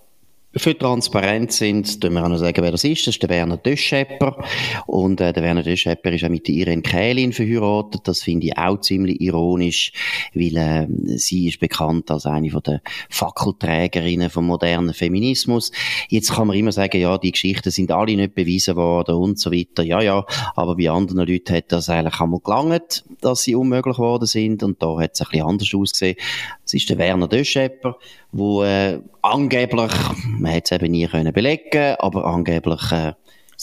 für 0.56 0.78
Transparenz 0.78 1.58
sind, 1.58 2.00
tun 2.00 2.14
wir 2.14 2.24
auch 2.24 2.30
noch 2.30 2.38
sagen, 2.38 2.62
wer 2.62 2.72
das 2.72 2.84
ist. 2.84 3.08
Das 3.08 3.16
ist 3.16 3.24
der 3.24 3.30
Werner 3.30 3.58
Döschepper. 3.58 4.44
Und 4.86 5.20
äh, 5.20 5.34
der 5.34 5.42
Werner 5.42 5.64
Döschepper 5.64 6.12
ist 6.12 6.24
auch 6.24 6.30
mit 6.30 6.48
der 6.48 6.56
Irene 6.56 6.84
Kählin 6.84 7.34
verheiratet. 7.34 8.02
Das 8.08 8.22
finde 8.22 8.48
ich 8.48 8.58
auch 8.58 8.80
ziemlich 8.80 9.20
ironisch, 9.20 9.92
weil 10.34 10.58
äh, 10.58 10.88
sie 11.18 11.48
ist 11.48 11.60
bekannt 11.60 12.12
als 12.12 12.26
eine 12.26 12.52
von 12.52 12.62
der 12.62 12.82
Fackelträgerinnen 13.10 14.30
vom 14.30 14.46
modernen 14.46 14.94
Feminismus. 14.94 15.72
Jetzt 16.10 16.34
kann 16.34 16.48
man 16.48 16.58
immer 16.58 16.72
sagen, 16.72 17.02
ja, 17.02 17.18
die 17.18 17.32
Geschichten 17.32 17.72
sind 17.72 17.92
alle 17.92 18.16
nicht 18.16 18.36
bewiesen 18.36 18.76
worden 18.76 19.16
und 19.16 19.40
so 19.40 19.52
weiter. 19.52 19.84
Ja, 19.84 20.02
ja, 20.02 20.24
aber 20.56 20.76
bei 20.76 20.90
anderen 20.90 21.28
Leuten 21.28 21.56
hat 21.56 21.72
das 21.72 21.90
eigentlich 21.90 22.20
einmal 22.20 22.42
gelangt, 22.42 23.06
dass 23.22 23.42
sie 23.42 23.56
unmöglich 23.56 23.96
geworden 23.96 24.28
sind. 24.28 24.62
Und 24.62 24.82
da 24.84 25.00
hat 25.00 25.12
es 25.14 25.22
ein 25.22 25.28
bisschen 25.32 25.48
anders 25.48 25.74
ausgesehen. 25.74 26.16
Es 26.64 26.74
ist 26.76 26.90
der 26.90 26.98
Werner 27.00 27.28
Döschepper, 27.28 27.98
wo 28.34 28.64
äh, 28.64 29.00
angeblich, 29.22 29.92
man 30.26 30.52
hätte 30.52 30.76
es 30.76 30.82
eben 30.82 30.92
nie 30.92 31.08
können 31.08 31.32
belegen, 31.32 31.96
aber 32.00 32.26
angeblich 32.26 32.92
äh, 32.92 33.14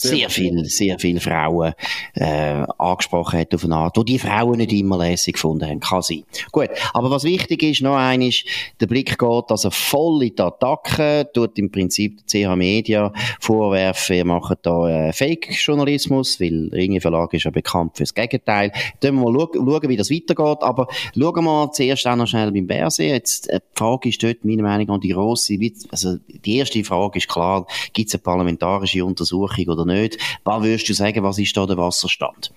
sehr 0.01 0.29
viel, 0.29 0.65
sehr 0.65 0.99
viele 0.99 1.19
Frauen 1.19 1.73
äh, 2.15 2.63
angesprochen 2.77 3.39
hat 3.39 3.53
auf 3.53 3.63
eine 3.63 3.75
Art, 3.75 3.97
wo 3.97 4.03
die 4.03 4.19
Frauen 4.19 4.57
nicht 4.57 4.73
immer 4.73 4.97
lässig 4.97 5.33
gefunden 5.33 5.67
haben. 5.67 5.79
Kann 5.79 6.01
sein. 6.01 6.23
Gut, 6.51 6.69
aber 6.93 7.11
was 7.11 7.23
wichtig 7.23 7.63
ist, 7.63 7.81
noch 7.81 7.95
eines, 7.95 8.43
der 8.79 8.87
Blick 8.87 9.17
geht 9.17 9.51
also 9.51 9.69
voll 9.69 10.23
in 10.23 10.35
die 10.35 10.41
Attacke, 10.41 11.29
tut 11.33 11.57
im 11.57 11.71
Prinzip 11.71 12.21
CH 12.27 12.55
Media 12.55 13.13
vorwerfen, 13.39 14.15
ihr 14.15 14.25
macht 14.25 14.59
da 14.63 15.07
äh, 15.09 15.13
Fake-Journalismus, 15.13 16.39
weil 16.39 16.69
Ringe 16.73 17.01
Verlag 17.01 17.33
ist 17.33 17.43
ja 17.43 17.51
bekannt 17.51 17.97
fürs 17.97 18.13
Gegenteil. 18.13 18.71
Dann 18.99 19.15
wir 19.15 19.31
mal 19.31 19.47
schauen, 19.53 19.89
wie 19.89 19.97
das 19.97 20.11
weitergeht, 20.11 20.61
aber 20.61 20.87
schauen 21.17 21.43
wir 21.43 21.71
zuerst 21.71 22.07
auch 22.07 22.15
noch 22.15 22.27
schnell 22.27 22.51
beim 22.51 22.67
Berse. 22.67 23.03
Jetzt, 23.03 23.49
äh, 23.49 23.59
die 23.59 23.77
Frage 23.77 24.09
ist 24.09 24.23
dort, 24.23 24.43
meiner 24.45 24.63
Meinung 24.63 24.87
nach, 24.87 24.99
die 24.99 25.09
grosse, 25.09 25.57
also 25.91 26.17
die 26.27 26.57
erste 26.57 26.83
Frage 26.83 27.19
ist 27.19 27.27
klar, 27.27 27.65
gibt 27.93 28.09
es 28.09 28.15
eine 28.15 28.21
parlamentarische 28.21 29.05
Untersuchung 29.05 29.67
oder 29.67 29.85
nicht. 29.85 29.90
Was 30.43 30.63
würdest 30.63 30.89
du 30.89 30.93
sagen, 30.93 31.23
was 31.23 31.37
ist 31.39 31.55
da 31.55 31.65
der 31.65 31.77
Wasserstand? 31.77 32.51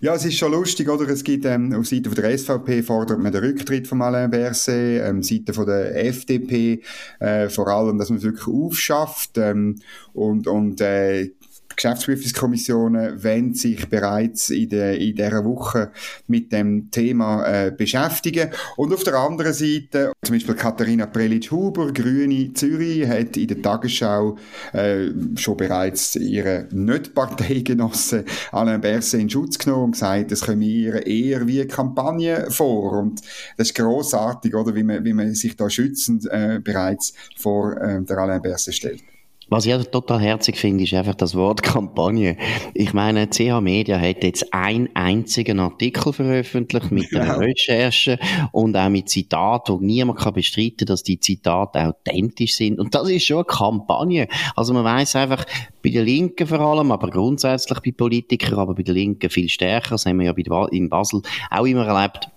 Ja, 0.00 0.14
es 0.14 0.24
ist 0.24 0.38
schon 0.38 0.52
lustig, 0.52 0.88
oder? 0.88 1.08
Es 1.08 1.24
gibt, 1.24 1.44
ähm, 1.44 1.74
auf 1.74 1.86
Seite 1.86 2.10
der 2.10 2.36
SVP 2.36 2.82
fordert 2.82 3.18
man 3.18 3.32
den 3.32 3.42
Rücktritt 3.44 3.86
von 3.86 4.02
Alain 4.02 4.30
Berset, 4.30 5.02
ähm, 5.02 5.22
Seite 5.22 5.52
von 5.52 5.66
der 5.66 6.04
FDP, 6.04 6.82
äh, 7.20 7.48
vor 7.48 7.68
allem, 7.68 7.98
dass 7.98 8.10
man 8.10 8.18
es 8.18 8.24
wirklich 8.24 8.46
aufschafft, 8.46 9.38
ähm, 9.38 9.76
und, 10.12 10.46
und, 10.46 10.80
äh, 10.80 11.30
Geschäftsprüfungskommissionen 11.76 13.22
wollen 13.22 13.54
sich 13.54 13.88
bereits 13.88 14.50
in, 14.50 14.70
der, 14.70 14.98
in 14.98 15.14
dieser 15.14 15.44
Woche 15.44 15.90
mit 16.26 16.52
dem 16.52 16.90
Thema 16.90 17.46
äh, 17.46 17.70
beschäftigen. 17.70 18.50
Und 18.76 18.92
auf 18.92 19.04
der 19.04 19.14
anderen 19.14 19.52
Seite, 19.52 20.12
zum 20.22 20.34
Beispiel 20.34 20.54
Katharina 20.54 21.06
Prelitsch-Huber, 21.06 21.92
Grüne 21.92 22.52
Zürich, 22.54 23.06
hat 23.06 23.36
in 23.36 23.48
der 23.48 23.62
Tagesschau 23.62 24.36
äh, 24.72 25.08
schon 25.36 25.56
bereits 25.56 26.16
ihre 26.16 26.66
Nicht-Parteigenossen 26.70 28.24
Alain 28.52 28.80
Berset 28.80 29.20
in 29.20 29.30
Schutz 29.30 29.58
genommen 29.58 29.84
und 29.84 29.92
gesagt, 29.92 30.32
es 30.32 30.40
komme 30.40 30.64
ihr 30.64 31.06
eher 31.06 31.46
wie 31.46 31.60
eine 31.60 31.68
Kampagne 31.68 32.50
vor. 32.50 32.92
Und 32.92 33.20
das 33.56 33.68
ist 33.68 33.74
grossartig, 33.74 34.54
oder, 34.54 34.74
wie 34.74 34.82
man, 34.82 35.04
wie 35.04 35.12
man 35.12 35.34
sich 35.34 35.56
da 35.56 35.68
schützend 35.68 36.26
äh, 36.30 36.60
bereits 36.62 37.12
vor 37.36 37.76
äh, 37.76 38.02
der 38.02 38.18
Alain 38.18 38.42
Berset 38.42 38.74
stellt. 38.74 39.02
Was 39.48 39.64
ich 39.64 39.76
total 39.90 40.20
herzig 40.20 40.56
finde, 40.56 40.82
ist 40.82 40.92
einfach 40.94 41.14
das 41.14 41.36
Wort 41.36 41.62
Kampagne. 41.62 42.36
Ich 42.74 42.92
meine, 42.92 43.30
CH 43.30 43.60
Media 43.60 43.96
hat 43.96 44.24
jetzt 44.24 44.52
einen 44.52 44.88
einzigen 44.94 45.60
Artikel 45.60 46.12
veröffentlicht 46.12 46.90
mit 46.90 47.14
einer 47.14 47.34
genau. 47.34 47.38
Recherche 47.38 48.18
und 48.50 48.76
auch 48.76 48.88
mit 48.88 49.08
Zitaten, 49.08 49.74
wo 49.74 49.78
niemand 49.78 50.18
kann 50.18 50.34
bestreiten, 50.34 50.86
dass 50.86 51.04
die 51.04 51.20
Zitate 51.20 51.86
authentisch 51.86 52.56
sind. 52.56 52.80
Und 52.80 52.92
das 52.96 53.08
ist 53.08 53.24
schon 53.24 53.36
eine 53.36 53.44
Kampagne. 53.44 54.26
Also 54.56 54.74
man 54.74 54.84
weiß 54.84 55.14
einfach, 55.14 55.44
bei 55.80 55.90
den 55.90 56.04
Linken 56.04 56.48
vor 56.48 56.58
allem, 56.58 56.90
aber 56.90 57.08
grundsätzlich 57.08 57.78
bei 57.78 57.92
Politikern, 57.92 58.58
aber 58.58 58.74
bei 58.74 58.82
den 58.82 58.96
Linken 58.96 59.30
viel 59.30 59.48
stärker, 59.48 59.90
das 59.90 60.06
haben 60.06 60.18
wir 60.18 60.26
ja 60.26 60.66
in 60.72 60.88
Basel 60.88 61.22
auch 61.50 61.66
immer 61.66 61.86
erlebt, 61.86 62.30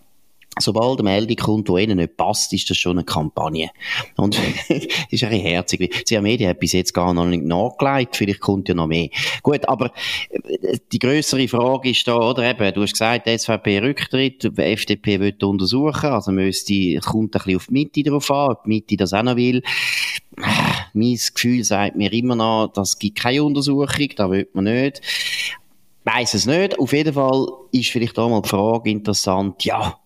Sobald 0.57 0.99
eine 0.99 1.09
Meldung 1.09 1.37
kommt, 1.37 1.69
die 1.69 1.83
ihnen 1.83 1.97
nicht 1.97 2.17
passt, 2.17 2.51
ist 2.53 2.69
das 2.69 2.77
schon 2.77 2.97
eine 2.97 3.05
Kampagne. 3.05 3.69
Und 4.17 4.37
ist 4.69 4.69
ein 4.69 5.09
bisschen 5.09 5.31
herzig. 5.31 6.03
Sie 6.05 6.17
haben 6.17 6.23
Medien 6.23 6.49
hat 6.49 6.59
bis 6.59 6.73
jetzt 6.73 6.93
gar 6.93 7.13
noch 7.13 7.25
nicht 7.25 7.43
nachgelegt, 7.43 8.15
vielleicht 8.15 8.41
kommt 8.41 8.67
ja 8.67 8.75
noch 8.75 8.87
mehr. 8.87 9.09
Gut, 9.41 9.67
aber 9.69 9.91
äh, 10.29 10.77
die 10.91 10.99
größere 10.99 11.47
Frage 11.47 11.91
ist 11.91 12.07
da, 12.07 12.15
oder 12.15 12.43
eben, 12.43 12.73
du 12.73 12.81
hast 12.81 12.93
gesagt, 12.93 13.27
die 13.27 13.37
SVP 13.37 13.79
Rücktritt, 13.79 14.43
die 14.43 14.61
FDP 14.61 15.19
will 15.19 15.35
untersuchen, 15.41 16.09
also 16.09 16.31
müsste, 16.31 16.99
kommt 16.99 17.35
ein 17.35 17.41
bisschen 17.43 17.55
auf 17.55 17.67
die 17.67 17.73
Mitte 17.73 18.03
drauf 18.03 18.29
an, 18.31 18.51
ob 18.51 18.63
die 18.63 18.69
Mitte 18.69 18.97
das 18.97 19.13
auch 19.13 19.23
noch 19.23 19.35
will. 19.35 19.61
Mein 20.93 21.19
Gefühl 21.33 21.63
sagt 21.63 21.95
mir 21.95 22.11
immer 22.11 22.35
noch, 22.35 22.71
das 22.73 22.97
gibt 22.97 23.19
keine 23.19 23.43
Untersuchung, 23.43 24.09
da 24.15 24.29
will 24.29 24.47
man 24.53 24.65
nicht. 24.65 25.01
Weiss 26.03 26.33
es 26.33 26.45
nicht. 26.45 26.79
Auf 26.79 26.93
jeden 26.93 27.13
Fall 27.13 27.47
ist 27.71 27.89
vielleicht 27.89 28.17
auch 28.17 28.29
mal 28.29 28.41
die 28.41 28.49
Frage 28.49 28.89
interessant, 28.89 29.63
ja, 29.63 29.99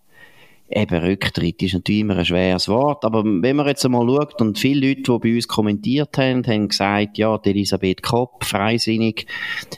eben 0.75 1.03
Rücktritt 1.03 1.61
ist 1.61 1.73
natürlich 1.73 2.01
immer 2.01 2.17
ein 2.17 2.25
schweres 2.25 2.67
Wort, 2.67 3.05
aber 3.05 3.23
wenn 3.23 3.55
man 3.55 3.67
jetzt 3.67 3.85
einmal 3.85 4.07
schaut 4.07 4.41
und 4.41 4.59
viele 4.59 4.87
Leute, 4.87 5.03
die 5.03 5.19
bei 5.19 5.35
uns 5.35 5.47
kommentiert 5.47 6.17
haben, 6.17 6.45
haben 6.45 6.67
gesagt, 6.67 7.17
ja, 7.17 7.37
die 7.37 7.49
Elisabeth 7.51 8.01
Kopp, 8.01 8.43
freisinnig, 8.43 9.27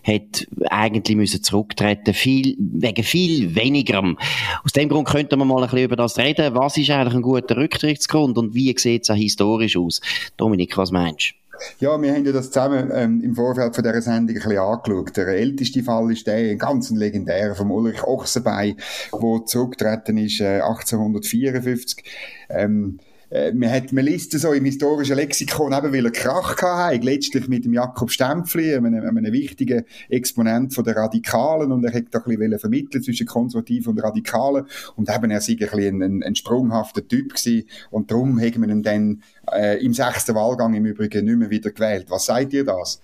hat 0.03 0.47
eigentlich 0.69 1.17
müssen 1.17 1.43
zurücktreten, 1.43 2.13
viel, 2.13 2.55
wegen 2.59 3.03
viel 3.03 3.55
wenigerem. 3.55 4.17
Aus 4.63 4.71
dem 4.71 4.89
Grund 4.89 5.07
könnte 5.07 5.37
man 5.37 5.47
mal 5.47 5.57
ein 5.57 5.69
bisschen 5.69 5.85
über 5.85 5.95
das 5.95 6.17
reden. 6.17 6.55
Was 6.55 6.77
ist 6.77 6.89
eigentlich 6.89 7.15
ein 7.15 7.21
guter 7.21 7.57
Rücktrittsgrund 7.57 8.37
und 8.37 8.53
wie 8.53 8.75
sieht 8.77 9.03
es 9.03 9.09
auch 9.09 9.15
historisch 9.15 9.77
aus? 9.77 10.01
Dominik, 10.37 10.77
was 10.77 10.91
meinst 10.91 11.31
du? 11.31 11.44
Ja, 11.79 12.01
wir 12.01 12.13
haben 12.13 12.25
ja 12.25 12.31
das 12.31 12.51
zusammen 12.51 12.91
ähm, 12.93 13.21
im 13.21 13.35
Vorfeld 13.35 13.75
von 13.75 13.83
dieser 13.83 14.01
Sendung 14.01 14.35
ein 14.35 14.41
bisschen 14.41 14.57
angeschaut. 14.57 15.17
Der 15.17 15.27
älteste 15.27 15.83
Fall 15.83 16.12
ist 16.12 16.27
der, 16.27 16.35
ein 16.35 16.57
ganz 16.57 16.89
legendär, 16.89 17.55
vom 17.55 17.71
Ulrich 17.71 18.03
Ochsenbein, 18.03 18.77
der 19.12 19.45
zurückgetreten 19.45 20.17
ist 20.17 20.41
äh, 20.41 20.62
1854. 20.62 22.03
Ähm, 22.50 23.00
äh, 23.36 23.54
man, 23.54 23.70
hat, 23.70 23.92
man 23.92 24.06
liest 24.06 24.32
so 24.39 24.54
im 24.54 24.63
historischen 24.63 25.15
Lexikon 25.15 25.74
eben, 25.74 25.94
weil 25.94 26.06
er 26.06 26.12
Krach 26.12 26.62
hatte, 26.62 27.06
letztlich 27.06 27.48
mit 27.48 27.65
dem 27.65 27.74
Jakob 27.74 28.10
Stempfli, 28.10 28.74
einem, 28.75 28.96
einem 28.96 29.34
wichtigen 29.34 29.84
Exponent 30.10 30.74
von 30.74 30.86
der 30.86 30.96
Radikalen, 30.96 31.72
und 31.72 31.84
er 31.84 31.94
hat 31.94 32.06
da 32.12 32.20
ein 32.20 32.38
bisschen 32.38 32.60
vermitteln 32.60 33.04
zwischen 33.04 33.27
Konservativen 33.27 33.92
und 33.92 34.00
Radikalen, 34.00 34.65
und 34.96 35.13
eben 35.13 35.32
er 35.32 35.42
sei 35.42 35.58
ein 35.60 36.01
ein, 36.01 36.24
ein, 36.24 36.36
sprunghafter 36.36 37.06
Typ 37.06 37.36
gewesen, 37.36 37.68
und 37.92 38.10
darum 38.10 38.39
haben 38.39 38.62
wir 38.62 38.70
ihn 38.70 38.84
dann 38.84 39.22
äh, 39.51 39.84
im 39.84 39.94
sechsten 39.94 40.36
Wahlgang 40.36 40.74
im 40.74 40.86
Übrigen 40.86 41.25
nicht 41.25 41.38
mehr 41.38 41.50
wieder 41.50 41.72
gewählt. 41.72 42.06
Was 42.10 42.25
seid 42.25 42.54
ihr 42.54 42.63
das? 42.63 43.01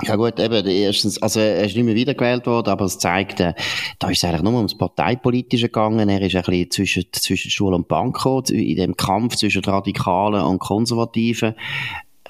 Ja 0.00 0.16
gut, 0.16 0.40
eben, 0.40 0.66
erstens, 0.66 1.20
also 1.20 1.38
er 1.38 1.64
ist 1.64 1.76
nicht 1.76 1.84
mehr 1.84 1.94
wiedergewählt 1.94 2.46
worden, 2.46 2.70
aber 2.70 2.86
es 2.86 2.98
zeigt, 2.98 3.40
äh, 3.40 3.52
da 3.98 4.08
ist 4.08 4.18
es 4.18 4.24
eigentlich 4.24 4.42
nur 4.42 4.54
ums 4.54 4.76
Parteipolitische 4.76 5.66
gegangen. 5.66 6.08
Er 6.08 6.22
ist 6.22 6.34
ein 6.34 6.42
bisschen 6.42 6.70
zwischen, 6.70 7.04
zwischen 7.12 7.50
Schule 7.50 7.76
und 7.76 7.88
Bank 7.88 8.16
gekommen, 8.16 8.46
in 8.46 8.76
dem 8.76 8.96
Kampf 8.96 9.36
zwischen 9.36 9.62
Radikalen 9.62 10.42
und 10.42 10.58
Konservativen. 10.60 11.54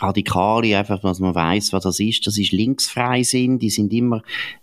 Radikale, 0.02 0.76
einfach, 0.76 1.00
dass 1.00 1.21
man 1.21 1.35
weiß, 1.35 1.73
was 1.73 1.85
das 1.85 2.00
ist. 2.00 2.26
Das 2.26 2.38
ist 2.38 2.52
Linksfreisinn. 2.52 3.59
Die 3.59 3.71
sind 3.71 3.92
immer 3.92 4.23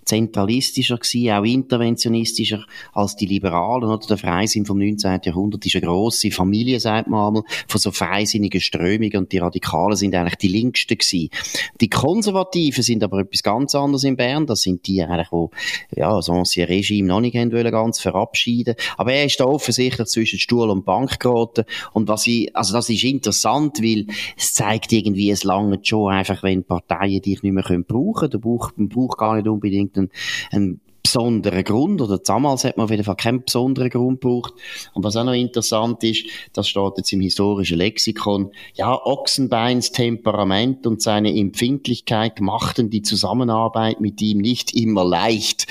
zentralistischer 0.10 0.98
gewesen, 0.98 1.32
auch 1.32 1.44
interventionistischer 1.44 2.66
als 2.94 3.16
die 3.16 3.28
Liberalen. 3.28 3.90
Oder 3.90 4.06
der 4.08 4.18
Freisinn 4.18 4.66
vom 4.66 4.80
19. 4.80 5.22
Jahrhundert 5.24 5.66
ist 5.66 5.76
eine 5.76 5.86
grosse 5.86 6.32
Familie, 6.32 6.80
sagt 6.80 7.08
man 7.08 7.28
einmal, 7.28 7.44
von 7.68 7.80
so 7.80 7.92
freisinnigen 7.92 8.60
Strömungen 8.60 9.18
und 9.18 9.32
die 9.32 9.38
Radikalen 9.38 9.96
sind 9.96 10.16
eigentlich 10.16 10.38
die 10.38 10.48
linksten 10.48 10.98
gewesen. 10.98 11.30
Die 11.80 11.90
Konservativen 11.90 12.84
sind 12.84 13.04
aber 13.04 13.20
etwas 13.20 13.44
ganz 13.44 13.76
anderes 13.76 14.04
in 14.04 14.18
Bern. 14.18 14.48
Das 14.48 14.62
sind 14.62 14.88
die 14.88 15.04
eigentlich, 15.04 15.32
wo, 15.32 15.52
ja, 15.96 16.14
das 16.16 16.30
ancien 16.30 16.68
Regime 16.68 17.08
noch 17.08 17.22
nicht 17.22 17.36
wollen, 17.36 17.72
ganz 17.72 18.00
verabschieden. 18.00 18.76
Aber 18.98 19.14
er 19.14 19.26
ist 19.26 19.40
da 19.40 19.46
offensichtlich 19.46 20.08
zwischen 20.08 20.40
Stuhl 20.40 20.70
und 20.70 20.86
Bank 20.86 21.20
geraten. 21.20 21.66
Und 21.94 22.08
was 22.08 22.26
ich, 22.26 22.56
also 22.56 22.74
das 22.74 22.90
ist 22.90 23.04
interessant, 23.04 23.82
weil 23.82 24.08
es 24.36 24.54
zeigt 24.54 24.92
irgendwie, 24.92 25.29
es 25.32 25.44
lange 25.44 25.80
schon 25.82 26.12
einfach, 26.12 26.44
wenn 26.44 26.64
Parteien 26.64 27.22
dich 27.22 27.44
nicht 27.44 27.54
mehr 27.54 27.64
brauchen 27.64 28.14
können. 28.14 28.32
Du 28.32 28.40
brauchst, 28.40 28.78
man 28.78 28.90
braucht 28.90 29.18
gar 29.18 29.36
nicht 29.36 29.48
unbedingt 29.48 29.98
einen, 29.98 30.10
einen 30.52 30.82
besonderen 31.02 31.64
Grund, 31.64 32.02
oder 32.02 32.20
damals 32.20 32.64
hat 32.64 32.78
man 32.78 32.86
auf 32.86 32.92
jeden 32.92 33.04
Fall 33.04 33.16
keinen 33.16 33.44
besonderen 33.44 33.90
Grund 33.90 34.22
gebraucht. 34.22 34.54
Und 34.94 35.04
was 35.04 35.16
auch 35.16 35.24
noch 35.24 35.34
interessant 35.34 36.04
ist, 36.04 36.26
das 36.54 36.68
steht 36.68 36.98
jetzt 36.98 37.12
im 37.14 37.22
historischen 37.22 37.78
Lexikon, 37.78 38.52
ja, 38.76 38.94
Ochsenbeins 38.94 39.92
Temperament 39.92 40.86
und 40.86 41.02
seine 41.02 41.36
Empfindlichkeit 41.36 42.42
machten 42.42 42.90
die 42.90 43.02
Zusammenarbeit 43.02 44.02
mit 44.02 44.22
ihm 44.22 44.38
nicht 44.40 44.76
immer 44.76 45.04
leicht 45.04 45.66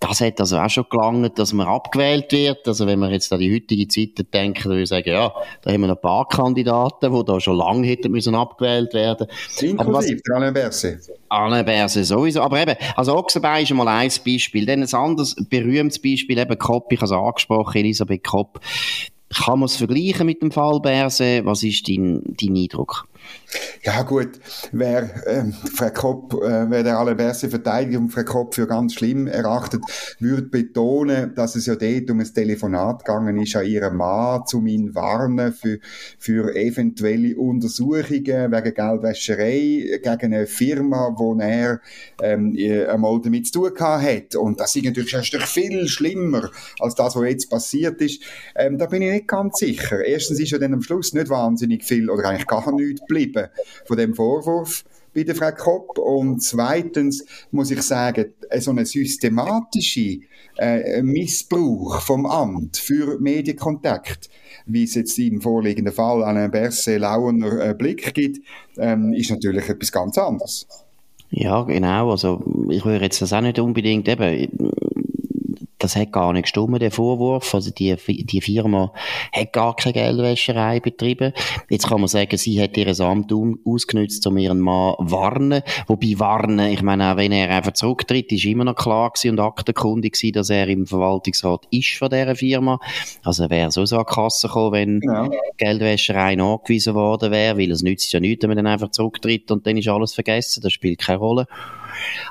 das 0.00 0.20
hat 0.20 0.40
also 0.40 0.58
auch 0.58 0.70
schon 0.70 0.86
gelangt, 0.88 1.38
dass 1.38 1.52
man 1.52 1.66
abgewählt 1.66 2.30
wird. 2.30 2.68
Also 2.68 2.86
wenn 2.86 3.00
man 3.00 3.10
jetzt 3.10 3.32
an 3.32 3.40
die 3.40 3.52
heutige 3.52 3.88
Zeit 3.88 4.32
denkt, 4.32 4.64
würde 4.64 4.82
ich 4.82 4.88
sagen, 4.88 5.08
ja, 5.08 5.32
da 5.62 5.72
haben 5.72 5.80
wir 5.80 5.90
ein 5.90 6.00
paar 6.00 6.28
Kandidaten, 6.28 7.12
die 7.12 7.24
da 7.24 7.40
schon 7.40 7.56
lange 7.56 7.86
hätten 7.86 8.12
müssen 8.12 8.34
abgewählt 8.34 8.94
werden. 8.94 9.26
Inklusive 9.60 10.20
Alain 10.32 10.54
Berset. 10.54 11.10
Alain 11.28 11.64
Berset 11.64 12.06
sowieso. 12.06 12.42
Aber 12.42 12.60
eben, 12.60 12.76
also 12.94 13.16
Ochsenbein 13.16 13.64
ist 13.64 13.74
mal 13.74 13.88
ein 13.88 14.10
Beispiel. 14.24 14.66
Dann 14.66 14.82
ein 14.82 14.94
anderes 14.94 15.34
berühmtes 15.48 16.00
Beispiel, 16.00 16.38
eben 16.38 16.58
Kopp, 16.58 16.92
ich 16.92 17.00
habe 17.00 17.06
es 17.06 17.12
angesprochen, 17.12 17.78
Elisabeth 17.78 18.24
Kopp. 18.24 18.60
Kann 19.34 19.58
man 19.58 19.66
es 19.66 19.76
vergleichen 19.76 20.26
mit 20.26 20.40
dem 20.40 20.52
Fall 20.52 20.80
Berset? 20.80 21.44
Was 21.44 21.62
ist 21.62 21.88
dein, 21.88 22.22
dein 22.40 22.56
Eindruck? 22.56 23.06
Ja 23.82 24.02
gut, 24.02 24.40
wer 24.72 25.08
ähm, 25.26 25.52
Frau 25.52 25.90
Kopp, 25.90 26.34
äh, 26.42 26.68
wer 26.68 26.82
der 26.82 26.98
Allerberse 26.98 27.48
Verteidigung 27.48 28.10
Frau 28.10 28.24
Kopp 28.24 28.54
für 28.54 28.66
ganz 28.66 28.94
schlimm 28.94 29.26
erachtet, 29.26 29.82
würde 30.18 30.48
betonen, 30.48 31.34
dass 31.34 31.54
es 31.54 31.66
ja 31.66 31.76
dort 31.76 32.10
um 32.10 32.20
ein 32.20 32.34
Telefonat 32.34 33.04
gegangen 33.04 33.38
ist 33.38 33.56
an 33.56 33.64
ihrem 33.64 33.96
Mann, 33.96 34.42
um 34.52 34.66
ihn 34.66 34.94
warnen 34.94 35.52
für, 35.52 35.78
für 36.18 36.54
eventuelle 36.56 37.36
Untersuchungen 37.36 38.52
wegen 38.52 38.74
Geldwäscherei 38.74 40.00
gegen 40.02 40.34
eine 40.34 40.46
Firma, 40.46 41.14
wo 41.16 41.38
er 41.38 41.80
ähm, 42.20 42.56
einmal 42.88 43.20
damit 43.22 43.46
zu 43.46 43.70
tun 43.70 43.80
hat. 43.80 44.34
Und 44.34 44.60
das 44.60 44.74
ist 44.74 44.84
natürlich, 44.84 45.14
ist 45.14 45.42
viel 45.44 45.86
schlimmer 45.86 46.50
als 46.80 46.94
das, 46.96 47.14
was 47.16 47.28
jetzt 47.28 47.50
passiert 47.50 48.00
ist. 48.02 48.22
Ähm, 48.56 48.76
da 48.76 48.86
bin 48.86 49.02
ich 49.02 49.12
nicht 49.12 49.28
ganz 49.28 49.58
sicher. 49.58 50.04
Erstens 50.04 50.40
ist 50.40 50.50
ja 50.50 50.58
dann 50.58 50.74
am 50.74 50.82
Schluss 50.82 51.14
nicht 51.14 51.30
wahnsinnig 51.30 51.84
viel 51.84 52.10
oder 52.10 52.28
eigentlich 52.28 52.46
gar 52.46 52.70
nichts 52.72 53.00
geblieben 53.00 53.17
geblieben 53.18 53.48
von 53.86 53.96
dem 53.96 54.14
Vorwurf 54.14 54.84
bei 55.14 55.24
der 55.24 55.34
Frau 55.34 55.52
Kopp. 55.52 55.98
Und 55.98 56.42
zweitens 56.42 57.24
muss 57.50 57.70
ich 57.70 57.82
sagen, 57.82 58.34
so 58.58 58.70
eine 58.70 58.86
systematische 58.86 60.18
äh, 60.58 61.02
Missbrauch 61.02 62.00
vom 62.02 62.26
Amt 62.26 62.76
für 62.76 63.18
Medienkontakt, 63.20 64.28
wie 64.66 64.84
es 64.84 64.94
jetzt 64.94 65.18
im 65.18 65.40
vorliegenden 65.40 65.94
Fall 65.94 66.22
an 66.22 66.36
einen 66.36 66.50
Berse 66.50 66.98
Lauener 66.98 67.70
äh, 67.70 67.74
Blick 67.74 68.14
gibt, 68.14 68.40
ähm, 68.76 69.12
ist 69.12 69.30
natürlich 69.30 69.68
etwas 69.68 69.92
ganz 69.92 70.18
anderes. 70.18 70.66
Ja, 71.30 71.62
genau. 71.62 72.10
Also 72.10 72.42
ich 72.70 72.84
würde 72.84 73.04
jetzt 73.04 73.20
das 73.20 73.32
auch 73.32 73.42
nicht 73.42 73.58
unbedingt 73.58 74.08
eben 74.08 74.50
das 75.78 75.96
hat 75.96 76.12
gar 76.12 76.32
nicht 76.32 76.44
gestimmt, 76.44 76.82
der 76.82 76.90
Vorwurf. 76.90 77.54
Also 77.54 77.70
die, 77.70 77.94
die 77.96 78.40
Firma 78.40 78.92
hat 79.32 79.52
gar 79.52 79.76
keine 79.76 79.92
Geldwäscherei 79.92 80.80
betrieben. 80.80 81.32
Jetzt 81.68 81.88
kann 81.88 82.00
man 82.00 82.08
sagen, 82.08 82.36
sie 82.36 82.60
hat 82.60 82.76
ihr 82.76 82.88
Amt 83.00 83.32
um, 83.32 83.60
ausgenutzt, 83.64 84.26
um 84.26 84.36
ihren 84.38 84.58
Mann 84.58 84.94
warnen. 84.98 85.62
Wobei 85.86 86.18
warnen, 86.18 86.72
ich 86.72 86.82
meine, 86.82 87.12
auch 87.12 87.16
wenn 87.16 87.32
er 87.32 87.50
einfach 87.50 87.72
zurücktritt, 87.72 88.32
ist 88.32 88.44
immer 88.44 88.64
noch 88.64 88.74
klar 88.74 89.10
gewesen 89.10 89.30
und 89.30 89.40
aktenkundig 89.40 90.14
gewesen, 90.14 90.32
dass 90.32 90.50
er 90.50 90.66
im 90.68 90.86
Verwaltungsrat 90.86 91.66
ist 91.70 91.96
von 91.96 92.10
dieser 92.10 92.34
Firma. 92.34 92.80
Also 93.22 93.44
er 93.44 93.50
wäre 93.50 93.70
so 93.70 93.82
an 93.82 94.04
die 94.08 94.14
Kasse 94.14 94.48
gekommen, 94.48 94.72
wenn 94.72 95.00
ja. 95.02 95.28
Geldwäscherei 95.56 96.34
nachgewiesen 96.34 96.94
worden 96.94 97.30
wäre, 97.30 97.58
weil 97.58 97.70
es 97.70 97.82
nützt 97.82 98.12
ja 98.12 98.20
nichts, 98.20 98.42
wenn 98.42 98.50
man 98.50 98.56
dann 98.56 98.66
einfach 98.66 98.90
zurücktritt 98.90 99.50
und 99.50 99.66
dann 99.66 99.76
ist 99.76 99.88
alles 99.88 100.14
vergessen. 100.14 100.62
Das 100.62 100.72
spielt 100.72 100.98
keine 100.98 101.18
Rolle. 101.18 101.46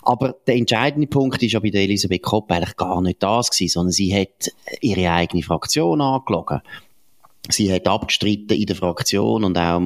Aber 0.02 0.36
der 0.48 0.56
entscheidende 0.56 1.08
Punkt 1.08 1.42
ist 1.44 1.54
ja 1.54 1.60
bei 1.60 1.70
der 1.70 1.82
Elisabeth 1.82 2.24
Kopp 2.24 2.52
eigentlich 2.52 2.76
gar 2.78 3.02
nicht 3.02 3.22
das 3.24 3.50
gewesen, 3.50 3.72
sondern 3.72 3.92
sie 3.92 4.16
hat 4.16 4.52
ihre 4.82 5.12
eigene 5.12 5.44
Fraktion 5.44 6.02
angelogen. 6.02 6.62
Sie 7.50 7.72
hat 7.72 7.88
abgestritten 7.88 8.58
in 8.58 8.66
der 8.66 8.76
Fraktion 8.76 9.44
und 9.44 9.58
auch 9.58 9.80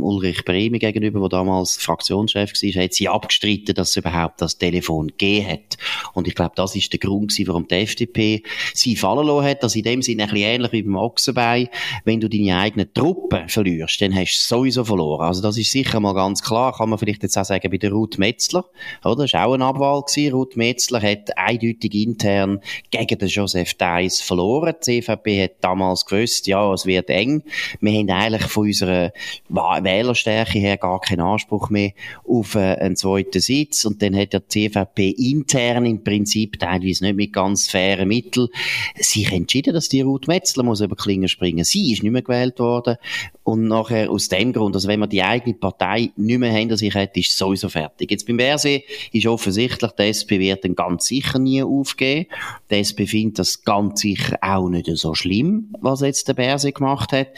Ulrich 0.00 0.44
Bremi 0.44 0.78
gegenüber, 0.78 1.20
der 1.20 1.28
damals 1.30 1.76
Fraktionschef 1.76 2.52
war, 2.52 2.82
hat 2.82 2.94
sie 2.94 3.08
abgestritten, 3.08 3.74
dass 3.74 3.90
es 3.90 3.96
überhaupt 3.96 4.40
das 4.42 4.58
Telefon 4.58 5.08
gegeben 5.08 5.48
hat. 5.48 5.76
Und 6.14 6.28
ich 6.28 6.34
glaube, 6.34 6.52
das 6.56 6.76
ist 6.76 6.92
der 6.92 7.00
Grund 7.00 7.32
warum 7.46 7.66
die 7.68 7.74
FDP 7.74 8.42
sie 8.74 8.96
fallen 8.96 9.26
lassen 9.26 9.46
hat. 9.46 9.62
Also 9.62 9.78
in 9.78 9.84
dem 9.84 10.02
Sinne 10.02 10.24
ein 10.24 10.30
bisschen 10.30 10.48
ähnlich 10.48 10.72
wie 10.72 10.82
beim 10.82 10.96
Ochsenbein. 10.96 11.68
Wenn 12.04 12.20
du 12.20 12.28
deine 12.28 12.58
eigenen 12.58 12.92
Truppen 12.92 13.48
verlierst, 13.48 14.00
dann 14.00 14.14
hast 14.14 14.36
du 14.36 14.56
sowieso 14.56 14.84
verloren. 14.84 15.26
Also 15.26 15.42
das 15.42 15.58
ist 15.58 15.70
sicher 15.70 16.00
mal 16.00 16.14
ganz 16.14 16.42
klar. 16.42 16.72
Kann 16.72 16.90
man 16.90 16.98
vielleicht 16.98 17.22
jetzt 17.22 17.36
auch 17.36 17.44
sagen 17.44 17.70
bei 17.70 17.78
der 17.78 17.92
Ruth 17.92 18.18
Metzler. 18.18 18.64
Oder? 19.04 19.24
Das 19.24 19.32
war 19.32 19.46
auch 19.46 19.54
eine 19.54 19.64
Abwahl 19.64 20.02
gewesen. 20.02 20.32
Ruth 20.32 20.56
Metzler 20.56 21.02
hat 21.02 21.36
eindeutig 21.36 21.94
intern 21.94 22.60
gegen 22.90 23.18
den 23.18 23.28
Joseph 23.28 23.74
Deiss 23.74 24.20
verloren. 24.20 24.74
Die 24.86 25.00
CVP 25.00 25.44
hat 25.44 25.52
damals 25.60 26.06
gewusst, 26.06 26.46
ja, 26.46 26.72
es 26.72 26.86
wird 26.86 27.05
eng. 27.10 27.42
Wir 27.80 27.92
haben 27.98 28.10
eigentlich 28.10 28.50
von 28.50 28.66
unserer 28.66 29.12
Wählerstärke 29.48 30.58
her 30.58 30.76
gar 30.76 31.00
keinen 31.00 31.20
Anspruch 31.20 31.70
mehr 31.70 31.92
auf 32.26 32.54
äh, 32.54 32.76
einen 32.76 32.96
zweiten 32.96 33.40
Sitz. 33.40 33.84
Und 33.84 34.02
dann 34.02 34.16
hat 34.16 34.32
der 34.32 34.48
CVP 34.48 35.10
intern 35.10 35.86
im 35.86 36.02
Prinzip 36.02 36.58
teilweise 36.58 37.04
nicht 37.04 37.16
mit 37.16 37.32
ganz 37.32 37.68
fairen 37.68 38.08
Mitteln 38.08 38.48
sich 38.96 39.32
entschieden, 39.32 39.74
dass 39.74 39.88
die 39.88 40.00
Ruth 40.00 40.28
Metzler 40.28 40.62
muss 40.62 40.80
über 40.80 40.96
Klingen 40.96 41.28
springen. 41.28 41.64
Sie 41.64 41.92
ist 41.92 42.02
nicht 42.02 42.12
mehr 42.12 42.22
gewählt 42.22 42.58
worden. 42.58 42.96
Und 43.42 43.68
nachher 43.68 44.10
aus 44.10 44.28
dem 44.28 44.52
Grund, 44.52 44.74
also 44.74 44.88
wenn 44.88 44.98
wir 44.98 45.06
die 45.06 45.22
eigene 45.22 45.54
Partei 45.54 46.10
nicht 46.16 46.38
mehr 46.38 46.52
hinter 46.52 46.76
sich 46.76 46.94
hat, 46.94 47.16
ist 47.16 47.30
es 47.30 47.38
sowieso 47.38 47.68
fertig. 47.68 48.10
Jetzt 48.10 48.26
beim 48.26 48.38
Berse 48.38 48.82
ist 49.12 49.26
offensichtlich, 49.26 49.92
der 49.92 50.08
SP 50.10 50.40
wird 50.40 50.64
dann 50.64 50.74
ganz 50.74 51.06
sicher 51.06 51.38
nie 51.38 51.62
aufgeben. 51.62 52.26
Der 52.70 52.80
SP 52.82 53.06
findet 53.06 53.38
das 53.38 53.62
ganz 53.62 54.00
sicher 54.00 54.36
auch 54.40 54.68
nicht 54.68 54.88
so 54.94 55.14
schlimm, 55.14 55.74
was 55.80 56.00
jetzt 56.00 56.26
der 56.26 56.34
Berse 56.34 56.72
gemacht 56.72 56.95
hat. 57.00 57.28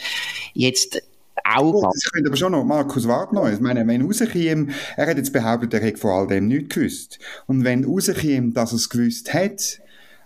Jetzt 0.53 1.01
auch. 1.43 1.73
Oh, 1.73 1.81
das 1.81 2.11
könnte 2.11 2.29
aber 2.29 2.37
schon 2.37 2.51
noch, 2.51 2.63
Markus, 2.63 3.07
warte 3.07 3.35
noch. 3.35 3.49
Ich 3.49 3.59
meine, 3.59 3.85
wenn 3.87 4.01
rauskäme, 4.01 4.67
er 4.95 5.07
hat 5.07 5.17
jetzt 5.17 5.33
behauptet, 5.33 5.73
er 5.73 5.81
hätte 5.81 5.97
vor 5.97 6.13
all 6.13 6.27
dem 6.27 6.47
nichts 6.47 6.75
gewusst. 6.75 7.19
Und 7.47 7.63
wenn 7.63 7.83
rauskäme, 7.83 8.51
dass 8.51 8.71
er 8.71 8.77
es 8.77 8.89
gewusst 8.89 9.33
hat, 9.33 9.79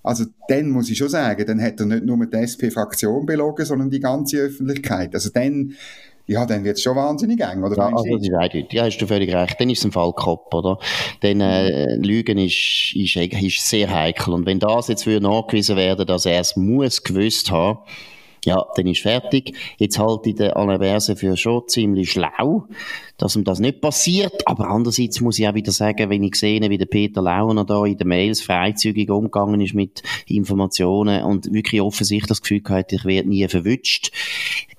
also 0.04 0.26
dann 0.50 0.70
muss 0.70 0.90
ich 0.90 0.98
schon 0.98 1.10
sagen, 1.10 1.46
dann 1.46 1.62
hat 1.62 1.80
er 1.80 1.86
nicht 1.86 2.04
nur 2.04 2.26
die 2.26 2.38
SP-Fraktion 2.38 3.26
belogen, 3.26 3.66
sondern 3.66 3.90
die 3.90 4.02
ganze 4.02 4.38
Öffentlichkeit. 4.38 5.14
Also 5.14 5.30
dann, 5.30 5.76
ja, 6.28 6.46
dann 6.46 6.66
wird 6.66 6.78
es 6.78 6.84
schon 6.84 6.98
wahnsinnig 6.98 7.40
eng, 7.40 7.64
oder? 7.64 7.78
Ja, 7.78 7.86
also 7.88 8.18
das 8.18 8.22
ist 8.22 8.34
eindeutig. 8.34 8.74
Ja, 8.74 8.84
hast 8.84 8.98
du 8.98 9.08
völlig 9.08 9.34
recht. 9.34 9.60
Dann 9.60 9.70
ist 9.70 9.80
es 9.80 9.86
ein 9.86 9.92
Fall 9.94 10.12
Kopf, 10.12 10.54
oder? 10.54 10.78
Denn 11.22 11.40
äh, 11.40 11.96
Lügen 11.96 12.38
ist, 12.38 12.94
ist, 12.96 13.16
ist 13.16 13.70
sehr 13.70 13.90
heikel. 13.90 14.34
Und 14.34 14.46
wenn 14.46 14.60
das 14.60 14.90
jetzt 14.90 15.06
würde 15.06 15.26
nachgewiesen 15.26 15.78
werden, 15.78 16.06
dass 16.06 16.26
er 16.26 16.42
es 16.42 16.58
muss 16.58 17.04
gewusst 17.04 17.50
haben, 17.50 17.80
ja, 18.46 18.66
dann 18.76 18.88
ist 18.88 19.02
fertig. 19.02 19.56
Jetzt 19.78 20.00
halte 20.00 20.30
ich 20.30 20.36
den 20.36 20.52
Alain 20.52 21.02
für 21.02 21.38
schon 21.38 21.68
ziemlich 21.68 22.12
schlau, 22.12 22.68
dass 23.18 23.36
ihm 23.36 23.44
das 23.44 23.60
nicht 23.60 23.82
passiert. 23.82 24.48
Aber 24.48 24.70
andererseits 24.70 25.22
muss 25.22 25.40
ich 25.40 25.48
auch 25.48 25.54
wieder 25.54 25.72
sagen, 25.72 26.10
wenn 26.10 26.24
ich 26.24 26.36
sehe, 26.36 26.62
wie 26.70 26.78
der 26.78 26.86
Peter 26.86 27.22
Launer 27.22 27.66
da 27.66 27.86
in 27.86 27.98
den 27.98 28.08
Mails 28.08 28.42
freizügig 28.42 29.10
umgegangen 29.10 29.62
ist 29.62 29.74
mit 29.74 30.04
Informationen 30.28 31.24
und 31.24 31.52
wirklich 31.54 31.82
offensichtlich 31.82 32.28
das 32.28 32.42
Gefühl 32.42 32.64
hat, 32.70 32.92
ich 32.92 33.06
werde 33.06 33.30
nie 33.30 33.48
verwünscht, 33.48 34.12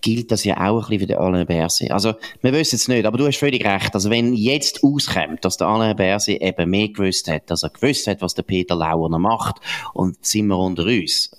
gilt 0.00 0.30
das 0.30 0.44
ja 0.44 0.58
auch 0.58 0.76
ein 0.76 0.80
bisschen 0.80 1.00
für 1.00 1.06
den 1.06 1.16
Alain 1.16 1.46
Berset. 1.46 1.90
Also, 1.90 2.14
wir 2.42 2.52
wissen 2.52 2.76
es 2.76 2.88
nicht, 2.88 3.06
aber 3.06 3.16
du 3.16 3.26
hast 3.26 3.38
völlig 3.38 3.64
recht. 3.64 3.94
Also, 3.94 4.10
wenn 4.10 4.34
jetzt 4.34 4.84
auskommt, 4.84 5.44
dass 5.44 5.56
der 5.56 5.68
Alain 5.68 5.96
Berset 5.96 6.42
eben 6.42 6.70
mehr 6.70 6.88
gewusst 6.88 7.28
hat, 7.28 7.50
dass 7.50 7.62
er 7.62 7.70
gewusst 7.70 8.06
hat, 8.06 8.20
was 8.20 8.34
der 8.34 8.42
Peter 8.42 8.76
Launer 8.76 9.18
macht, 9.18 9.56
und 9.94 10.24
sind 10.24 10.48
wir 10.48 10.58
unter 10.58 10.84
uns, 10.84 11.30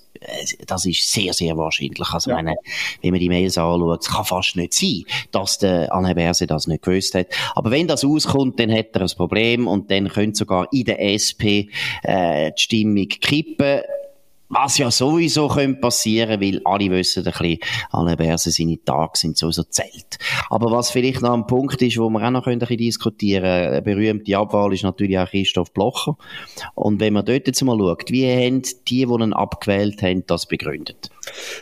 das 0.66 0.86
ist 0.86 1.12
sehr, 1.12 1.32
sehr 1.32 1.56
wahrscheinlich. 1.56 2.08
Also, 2.10 2.30
ja. 2.30 2.36
meine, 2.36 2.56
wenn 3.02 3.10
man 3.10 3.20
die 3.20 3.28
Mails 3.28 3.58
anschaut, 3.58 4.02
es 4.02 4.08
kann 4.08 4.24
fast 4.24 4.56
nicht 4.56 4.74
sein, 4.74 5.04
dass 5.30 5.58
der 5.58 5.92
Anne 5.94 6.14
Berse 6.14 6.46
das 6.46 6.66
nicht 6.66 6.82
gewusst 6.86 7.14
hat. 7.14 7.26
Aber 7.54 7.70
wenn 7.70 7.86
das 7.86 8.04
auskommt, 8.04 8.58
dann 8.58 8.72
hat 8.72 8.94
er 8.94 9.02
ein 9.02 9.16
Problem 9.16 9.66
und 9.66 9.90
dann 9.90 10.08
könnte 10.08 10.38
sogar 10.38 10.68
in 10.72 10.84
der 10.84 11.00
SP 11.02 11.68
äh, 12.02 12.52
die 12.52 12.62
Stimmung 12.62 13.08
kippen. 13.08 13.80
Was 14.48 14.78
ja 14.78 14.92
sowieso 14.92 15.48
könnte 15.48 15.80
passieren, 15.80 16.40
weil 16.40 16.60
alle 16.64 16.88
wissen 16.92 17.26
ein 17.26 17.32
bisschen, 17.32 17.58
alle 17.90 18.16
Börsen 18.16 18.52
seine 18.52 18.78
Tage 18.84 19.18
sind 19.18 19.36
sowieso 19.36 19.64
zählt. 19.64 20.18
Aber 20.50 20.70
was 20.70 20.90
vielleicht 20.92 21.20
noch 21.20 21.34
ein 21.34 21.48
Punkt 21.48 21.82
ist, 21.82 21.98
wo 21.98 22.08
wir 22.10 22.24
auch 22.24 22.30
noch 22.30 22.46
ein 22.46 22.60
bisschen 22.60 22.76
diskutieren 22.78 23.42
können, 23.42 23.72
eine 23.72 23.82
berühmte 23.82 24.38
Abwahl 24.38 24.72
ist 24.72 24.84
natürlich 24.84 25.18
auch 25.18 25.28
Christoph 25.28 25.72
Blocher. 25.72 26.16
Und 26.76 27.00
wenn 27.00 27.14
man 27.14 27.24
dort 27.24 27.48
jetzt 27.48 27.62
mal 27.62 27.76
schaut, 27.76 28.12
wie 28.12 28.30
haben 28.30 28.62
die, 28.62 29.04
die 29.04 29.04
ihn 29.04 29.32
abgewählt 29.32 30.00
haben, 30.02 30.24
das 30.26 30.46
begründet? 30.46 31.10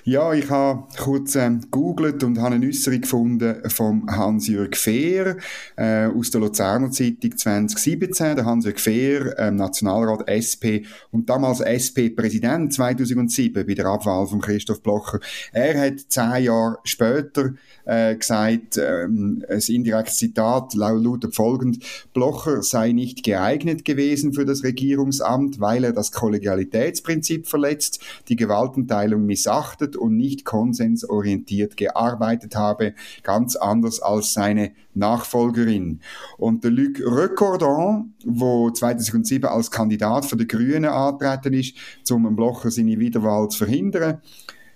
Ja, 0.04 0.35
ich 0.35 0.50
habe 0.50 0.85
kurz 0.99 1.35
ähm, 1.35 1.62
gegoogelt 1.62 2.23
und 2.25 2.38
habe 2.38 2.56
eine 2.56 2.66
Äußerung 2.66 3.00
gefunden 3.00 3.56
vom 3.71 4.06
Hans-Jürg 4.06 4.76
Fehr 4.76 5.38
äh, 5.76 6.06
aus 6.06 6.30
der 6.30 6.42
Luzerner 6.42 6.90
Zeitung 6.90 7.37
2017. 7.37 8.37
Der 8.37 8.44
Hans-Jürg 8.44 8.78
Fehr, 8.78 9.35
ähm, 9.38 9.56
Nationalrat 9.56 10.28
SP 10.28 10.85
und 11.11 11.30
damals 11.30 11.61
SP-Präsident 11.61 12.75
2007 12.75 13.66
bei 13.66 13.75
der 13.75 13.87
Abwahl 13.87 14.26
von 14.26 14.40
Christoph 14.40 14.83
Blocher. 14.83 15.21
Er 15.52 15.80
hat 15.80 16.00
zehn 16.09 16.44
Jahre 16.44 16.78
später 16.85 17.55
äh, 17.87 18.16
gesagt, 18.16 18.77
ähm, 18.77 19.42
ein 19.48 19.62
indirektes 19.68 20.16
Zitat 20.16 20.74
lautet 20.74 21.35
folgend, 21.35 21.83
Blocher 22.12 22.62
sei 22.62 22.92
nicht 22.92 23.24
geeignet 23.24 23.87
gewesen 23.87 24.35
für 24.35 24.44
das 24.44 24.64
Regierungsamt, 24.64 25.61
weil 25.61 25.85
er 25.85 25.92
das 25.92 26.12
Kollegialitätsprinzip 26.12 27.46
verletzt, 27.46 28.00
die 28.29 28.37
Gewaltenteilung 28.37 29.24
missachtet 29.24 29.54
und 29.97 30.17
nicht 30.17 30.45
konsensorientiert 30.45 31.77
gearbeitet 31.77 32.57
habe, 32.57 32.95
ganz 33.23 33.57
anders 33.57 34.01
als 34.01 34.33
seine 34.33 34.73
Nachfolgerin. 34.95 36.01
Und 36.38 36.64
der 36.64 36.71
Luc 36.71 37.01
Recordon, 37.01 38.14
wo 38.25 38.71
2007 38.71 39.49
als 39.49 39.71
Kandidat 39.71 40.25
für 40.25 40.37
die 40.37 40.47
Grünen 40.47 40.87
antreten 40.87 41.53
ist, 41.53 41.77
um 42.11 42.35
Blocher 42.37 42.71
seine 42.71 42.99
Wiederwahl 42.99 43.49
zu 43.49 43.59
verhindern, 43.59 44.21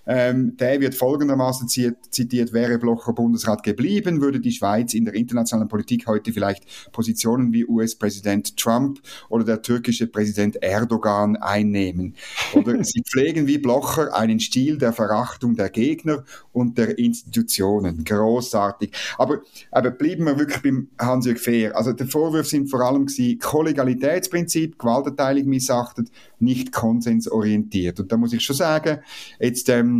ähm, 0.09 0.57
der 0.57 0.81
wird 0.81 0.95
folgendermaßen 0.95 1.67
zitiert, 1.67 2.51
wäre 2.51 2.79
Blocher 2.79 3.13
Bundesrat 3.13 3.61
geblieben, 3.61 4.21
würde 4.21 4.39
die 4.39 4.51
Schweiz 4.51 4.95
in 4.95 5.05
der 5.05 5.13
internationalen 5.13 5.69
Politik 5.69 6.07
heute 6.07 6.33
vielleicht 6.33 6.63
Positionen 6.91 7.53
wie 7.53 7.63
US-Präsident 7.63 8.57
Trump 8.57 8.99
oder 9.29 9.43
der 9.43 9.61
türkische 9.61 10.07
Präsident 10.07 10.55
Erdogan 10.63 11.35
einnehmen. 11.35 12.15
Oder 12.53 12.83
sie 12.83 13.03
pflegen 13.03 13.45
wie 13.45 13.59
Blocher 13.59 14.15
einen 14.15 14.39
Stil 14.39 14.79
der 14.79 14.93
Verachtung 14.93 15.55
der 15.55 15.69
Gegner 15.69 16.23
und 16.53 16.79
der 16.79 16.97
Institutionen. 16.97 18.03
Großartig. 18.03 18.91
Aber, 19.19 19.41
aber 19.69 19.91
blieben 19.91 20.25
wir 20.25 20.39
wirklich 20.39 20.63
beim 20.63 20.87
Hans-Jörg 20.99 21.37
Fehr. 21.37 21.77
Also 21.77 21.93
der 21.93 22.07
Vorwurf 22.07 22.47
sind 22.47 22.67
vor 22.71 22.81
allem 22.81 23.05
gewesen, 23.05 23.37
Kollegialitätsprinzip, 23.37 24.79
Gewaltenteilung 24.79 25.45
missachtet, 25.45 26.09
nicht 26.39 26.71
konsensorientiert. 26.71 27.99
Und 27.99 28.11
da 28.11 28.17
muss 28.17 28.33
ich 28.33 28.41
schon 28.41 28.55
sagen, 28.55 29.01
jetzt 29.39 29.69
ähm, 29.69 29.98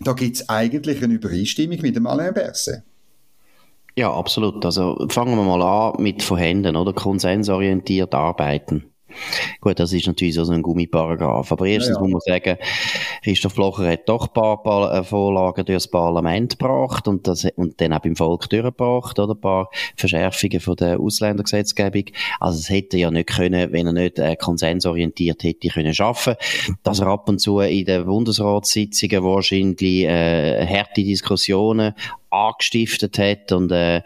da 0.00 0.12
gibt 0.12 0.36
es 0.36 0.48
eigentlich 0.48 1.02
eine 1.02 1.14
Übereinstimmung 1.14 1.80
mit 1.80 1.96
dem 1.96 2.06
Alain 2.06 2.34
Berset. 2.34 2.82
Ja, 3.96 4.12
absolut. 4.12 4.64
Also 4.64 5.06
fangen 5.08 5.36
wir 5.36 5.44
mal 5.44 5.62
an 5.62 6.02
mit 6.02 6.22
vorhanden, 6.22 6.76
oder? 6.76 6.92
Konsensorientiert 6.92 8.14
arbeiten. 8.14 8.89
Gut, 9.60 9.78
das 9.78 9.92
ist 9.92 10.06
natürlich 10.06 10.34
so 10.34 10.50
ein 10.50 10.62
Gummiparagraf. 10.62 11.52
Aber 11.52 11.66
erstens 11.66 11.96
ja, 11.96 12.02
ja. 12.02 12.08
muss 12.08 12.24
man 12.26 12.40
sagen, 12.40 12.58
Christoph 13.22 13.54
Blocher 13.54 13.90
hat 13.90 14.08
doch 14.08 14.28
ein 14.28 14.32
paar, 14.32 14.62
paar 14.62 14.94
äh, 14.94 15.04
Vorlagen 15.04 15.64
durchs 15.64 15.88
Parlament 15.88 16.58
gebracht 16.58 17.08
und, 17.08 17.26
das, 17.26 17.46
und 17.56 17.80
dann 17.80 17.92
auch 17.92 18.00
beim 18.00 18.16
Volk 18.16 18.48
durchgebracht, 18.48 19.18
oder? 19.18 19.34
Ein 19.34 19.40
paar 19.40 19.70
Verschärfungen 19.96 20.60
von 20.60 20.76
der 20.76 20.98
Ausländergesetzgebung. 20.98 22.04
Also 22.38 22.58
es 22.58 22.70
hätte 22.70 22.98
ja 22.98 23.10
nicht 23.10 23.28
können, 23.28 23.72
wenn 23.72 23.86
er 23.86 23.92
nicht 23.92 24.18
äh, 24.18 24.36
konsensorientiert 24.36 25.42
hätte 25.42 25.68
können 25.68 25.94
schaffen, 25.94 26.34
dass 26.82 27.00
er 27.00 27.08
ab 27.08 27.28
und 27.28 27.40
zu 27.40 27.60
in 27.60 27.84
den 27.84 28.04
Bundesratssitzungen 28.04 29.22
wahrscheinlich 29.22 30.04
äh, 30.04 30.66
harte 30.66 31.02
Diskussionen 31.02 31.94
angestiftet 32.30 33.18
hat 33.18 33.52
und 33.52 33.72
äh, 33.72 34.02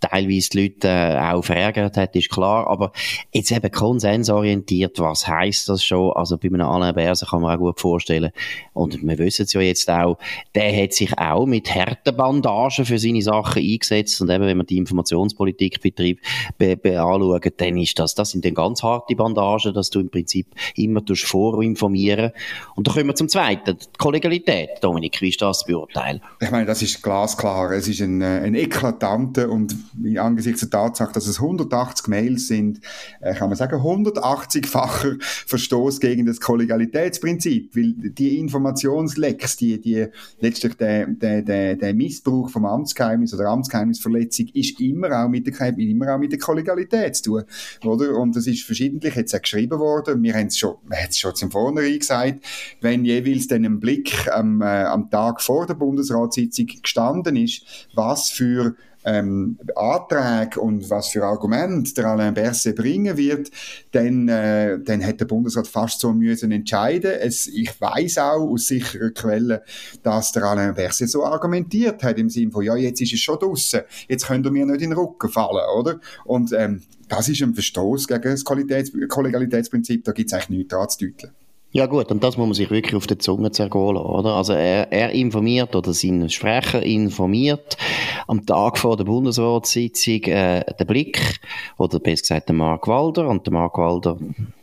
teilweise 0.00 0.50
die 0.50 0.62
Leute 0.62 0.88
äh, 0.88 1.18
auch 1.18 1.42
verärgert 1.42 1.96
hat, 1.96 2.14
ist 2.16 2.30
klar. 2.30 2.66
Aber 2.68 2.92
jetzt 3.32 3.50
eben 3.50 3.70
konsensorientiert, 3.70 4.98
was 4.98 5.26
heißt 5.26 5.68
das 5.68 5.84
schon? 5.84 6.12
Also 6.12 6.38
bei 6.38 6.48
einem 6.48 6.62
Alain 6.62 6.94
Berse 6.94 7.26
kann 7.26 7.42
man 7.42 7.56
auch 7.56 7.58
gut 7.58 7.80
vorstellen. 7.80 8.30
Und 8.72 9.02
wir 9.02 9.18
wissen 9.18 9.44
es 9.44 9.52
ja 9.52 9.60
jetzt 9.60 9.90
auch, 9.90 10.18
der 10.54 10.82
hat 10.82 10.92
sich 10.92 11.16
auch 11.18 11.46
mit 11.46 11.74
harten 11.74 12.16
Bandagen 12.16 12.84
für 12.84 12.98
seine 12.98 13.22
Sachen 13.22 13.62
eingesetzt. 13.62 14.20
Und 14.20 14.30
eben, 14.30 14.44
wenn 14.44 14.56
man 14.56 14.66
die 14.66 14.78
Informationspolitik 14.78 15.80
betreibt, 15.80 16.24
be, 16.58 16.76
be 16.76 17.00
anschaut, 17.00 17.52
dann 17.56 17.76
ist 17.76 17.98
das, 17.98 18.14
das 18.14 18.30
sind 18.30 18.44
dann 18.44 18.54
ganz 18.54 18.82
harte 18.82 19.14
Bandagen, 19.16 19.74
dass 19.74 19.90
du 19.90 20.00
im 20.00 20.10
Prinzip 20.10 20.46
immer 20.76 21.02
vorinformieren 21.08 22.32
Und 22.76 22.86
da 22.86 22.92
kommen 22.92 23.06
wir 23.06 23.14
zum 23.14 23.28
Zweiten, 23.28 23.78
die 23.78 23.98
Kollegialität. 23.98 24.70
Dominik, 24.80 25.20
wie 25.20 25.28
ist 25.30 25.42
das 25.42 25.60
zu 25.60 25.66
beurteilen? 25.66 26.20
Ich 26.40 26.50
meine, 26.50 26.66
das 26.66 26.82
ist 26.82 27.02
glasklar 27.02 27.67
klar, 27.68 27.78
es 27.78 27.88
ist 27.88 28.00
ein, 28.00 28.20
äh, 28.20 28.40
ein 28.44 28.54
eklatanter 28.54 29.50
und 29.50 29.76
angesichts 30.16 30.60
der 30.60 30.70
Tatsache, 30.70 31.12
dass 31.12 31.26
es 31.26 31.40
180 31.40 32.08
Mails 32.08 32.48
sind, 32.48 32.80
äh, 33.20 33.34
kann 33.34 33.48
man 33.48 33.56
sagen, 33.56 33.76
180-facher 33.76 35.16
Verstoß 35.20 36.00
gegen 36.00 36.26
das 36.26 36.40
Kollegialitätsprinzip, 36.40 37.74
weil 37.76 37.92
die 37.92 38.38
Informationslecks, 38.38 39.56
die, 39.56 39.80
die 39.80 40.06
letztlich 40.40 40.74
der, 40.74 41.06
der, 41.06 41.42
der, 41.42 41.76
der 41.76 41.94
Missbrauch 41.94 42.50
vom 42.50 42.64
Amtsgeheimnis 42.64 43.34
oder 43.34 43.48
Amtsgeheimnisverletzung 43.48 44.48
ist 44.54 44.80
immer 44.80 45.24
auch 45.24 45.28
mit 45.28 45.46
der, 45.46 45.78
immer 45.78 46.14
auch 46.14 46.18
mit 46.18 46.32
der 46.32 46.38
Kollegialität 46.38 47.16
zu 47.16 47.22
tun, 47.22 47.44
oder? 47.84 48.16
Und 48.16 48.36
das 48.36 48.46
ist 48.46 48.64
verschiedentlich 48.64 49.14
jetzt 49.14 49.34
auch 49.34 49.42
geschrieben 49.42 49.78
worden. 49.78 50.22
Wir 50.22 50.34
haben 50.34 50.46
es 50.46 50.58
schon, 50.58 50.76
schon 51.12 51.34
zum 51.34 51.50
Vornherein 51.50 51.98
gesagt, 51.98 52.44
wenn 52.80 53.04
jeweils 53.04 53.46
dann 53.48 53.64
ein 53.64 53.80
Blick 53.80 54.28
am, 54.32 54.62
äh, 54.62 54.84
am 54.84 55.10
Tag 55.10 55.42
vor 55.42 55.66
der 55.66 55.74
Bundesratssitzung 55.74 56.66
gestanden 56.82 57.36
ist, 57.36 57.57
was 57.94 58.30
für 58.30 58.74
ähm, 59.04 59.58
Anträge 59.74 60.60
und 60.60 60.90
was 60.90 61.08
für 61.08 61.24
Argumente 61.24 61.94
der 61.94 62.06
Alain 62.06 62.34
Berset 62.34 62.76
bringen 62.76 63.16
wird, 63.16 63.50
dann, 63.92 64.28
äh, 64.28 64.78
dann 64.80 65.04
hat 65.04 65.20
der 65.20 65.24
Bundesrat 65.24 65.66
fast 65.66 66.00
so 66.00 66.12
müssen 66.12 66.52
entscheiden. 66.52 67.12
Es, 67.12 67.46
ich 67.46 67.80
weiß 67.80 68.18
auch 68.18 68.50
aus 68.50 68.66
sicherer 68.66 69.10
Quelle, 69.10 69.62
dass 70.02 70.32
der 70.32 70.42
Alain 70.44 70.74
Berset 70.74 71.08
so 71.08 71.24
argumentiert 71.24 72.02
hat 72.02 72.18
im 72.18 72.28
Sinne 72.28 72.50
von, 72.50 72.64
ja, 72.64 72.76
jetzt 72.76 73.00
ist 73.00 73.14
es 73.14 73.20
schon 73.20 73.38
draussen, 73.38 73.80
jetzt 74.08 74.26
könnt 74.26 74.46
ihr 74.46 74.52
mir 74.52 74.66
nicht 74.66 74.82
in 74.82 74.90
den 74.90 74.98
Rücken 74.98 75.30
fallen, 75.30 75.66
oder? 75.76 76.00
Und 76.24 76.52
ähm, 76.52 76.82
das 77.08 77.28
ist 77.28 77.40
ein 77.42 77.54
Verstoß 77.54 78.08
gegen 78.08 78.22
das 78.22 78.44
Qualitäts 78.44 78.92
Kollegialitätsprinzip, 79.08 80.04
da 80.04 80.12
gibt 80.12 80.30
es 80.30 80.34
eigentlich 80.34 80.58
nichts 80.58 80.74
dran 80.74 80.88
zu 80.88 81.06
deuteln. 81.06 81.32
Ja 81.70 81.84
gut, 81.84 82.10
und 82.10 82.24
das 82.24 82.38
muss 82.38 82.46
man 82.46 82.54
sich 82.54 82.70
wirklich 82.70 82.94
auf 82.94 83.06
die 83.06 83.18
Zunge 83.18 83.50
zergehen 83.50 83.98
oder? 83.98 84.34
Also 84.36 84.54
er, 84.54 84.90
er 84.90 85.10
informiert 85.10 85.76
oder 85.76 85.92
sein 85.92 86.30
Sprecher 86.30 86.82
informiert 86.82 87.76
am 88.26 88.46
Tag 88.46 88.78
vor 88.78 88.96
der 88.96 89.04
Bundesratssitzung 89.04 90.22
äh, 90.22 90.64
den 90.78 90.86
Blick, 90.86 91.40
oder 91.76 92.00
besser 92.00 92.22
gesagt 92.22 92.48
der 92.48 92.56
Mark 92.56 92.88
Walder, 92.88 93.28
und 93.28 93.44
der 93.46 93.52
Mark 93.52 93.76
Walder 93.76 94.16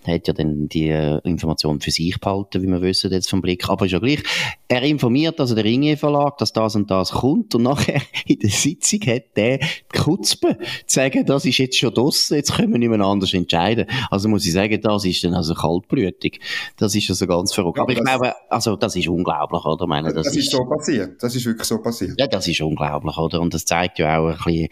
hat 0.08 0.28
ja 0.28 0.34
dann 0.34 0.68
die 0.68 0.90
Information 1.24 1.82
für 1.82 1.92
sich 1.92 2.20
behalten, 2.20 2.62
wie 2.62 2.68
wir 2.68 2.82
wissen 2.82 3.12
jetzt 3.12 3.30
vom 3.30 3.42
Blick, 3.42 3.70
aber 3.70 3.86
ist 3.86 3.92
ja 3.92 4.00
gleich. 4.00 4.24
Er 4.68 4.82
informiert 4.84 5.40
also 5.40 5.56
den 5.56 5.64
Ringe 5.66 5.98
Verlag, 5.98 6.38
dass 6.38 6.54
das 6.54 6.76
und 6.76 6.90
das 6.90 7.12
kommt 7.12 7.56
und 7.56 7.64
nachher 7.64 8.02
in 8.26 8.40
der 8.40 8.50
Sitzung 8.50 9.02
hat 9.02 9.36
der 9.36 9.60
die 9.60 9.98
Kutzpe 9.98 10.58
zu 10.86 10.96
sagen, 10.96 11.26
das 11.26 11.46
ist 11.46 11.58
jetzt 11.58 11.78
schon 11.78 11.94
draussen, 11.94 12.36
jetzt 12.36 12.54
können 12.54 12.72
wir 12.72 12.80
nicht 12.80 12.90
mehr 12.90 13.02
anders 13.02 13.34
entscheiden. 13.34 13.86
Also 14.10 14.30
muss 14.30 14.46
ich 14.46 14.54
sagen, 14.54 14.80
das 14.82 15.06
ist 15.06 15.24
dann 15.24 15.34
also 15.34 15.54
kaltblütig. 15.54 16.40
Das 16.78 16.96
ist 16.96 17.10
also 17.10 17.28
ganz 17.28 17.54
verrückt. 17.54 17.80
Aber 17.80 17.92
ich 17.92 18.00
glaube, 18.00 18.34
also 18.50 18.76
das 18.76 18.96
ist 18.96 19.08
unglaublich, 19.08 19.64
oder? 19.66 19.84
Ich 19.84 19.90
meine, 19.90 20.14
das, 20.14 20.26
das 20.26 20.36
ist, 20.36 20.46
ist, 20.46 20.52
so 20.52 20.66
passiert. 20.66 21.22
Das 21.22 21.36
ist 21.36 21.46
wirklich 21.46 21.68
so 21.68 21.82
passiert. 21.82 22.20
Ja, 22.20 22.28
das 22.28 22.48
ist 22.48 22.62
unglaublich, 22.62 23.18
oder? 23.18 23.42
Und 23.42 23.54
das 23.54 23.66
zeigt 23.66 24.00
ja 24.00 24.20
auch 24.20 24.28
ein 24.28 24.38
bisschen, 24.44 24.68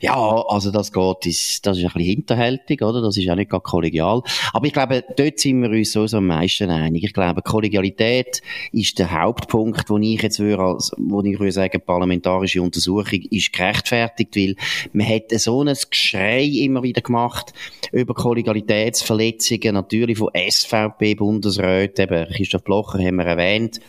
ja, 0.00 0.14
also 0.48 0.70
das 0.70 0.92
geht, 0.92 1.16
das 1.24 1.26
ist 1.26 1.66
ein 1.66 1.72
bisschen 1.72 2.00
hinterhältig, 2.00 2.82
oder? 2.82 3.00
Das 3.00 3.16
ist 3.16 3.28
auch 3.28 3.36
nicht 3.36 3.50
gar 3.50 3.60
kollegial. 3.60 4.22
Aber 4.52 4.66
ich 4.66 4.72
glaube, 4.74 5.04
dort 5.16 5.38
sind 5.40 5.62
wir 5.62 5.70
uns 5.70 5.92
so 5.92 6.04
am 6.16 6.26
meisten 6.26 6.70
einig. 6.70 7.04
Ich 7.04 7.12
glaube, 7.14 7.40
Kollegialität 7.40 8.42
ist 8.72 8.98
der 8.98 9.10
Hauptpunkt, 9.10 9.88
wo 9.88 9.96
ich 9.98 10.20
jetzt 10.20 10.40
würde, 10.40 10.62
als, 10.62 10.92
wo 10.98 11.22
ich 11.22 11.38
würde 11.38 11.52
sagen, 11.52 11.80
parlamentarische 11.84 12.60
Untersuchung 12.60 13.20
ist 13.30 13.52
gerechtfertigt, 13.52 14.36
weil 14.36 14.56
man 14.92 15.08
hat 15.08 15.30
so 15.30 15.62
ein 15.62 15.74
Geschrei 15.90 16.44
immer 16.44 16.82
wieder 16.82 17.00
gemacht 17.00 17.54
über 17.92 18.14
Kollegialitätsverletzungen, 18.14 19.74
natürlich 19.74 20.18
von 20.18 20.28
SVP-Bundesräten, 20.34 21.64
Räte, 21.64 22.02
eben 22.02 22.32
Christoph 22.32 22.64
Blocher 22.64 22.98
haben 22.98 23.16
wir 23.16 23.26
erwähnt, 23.26 23.80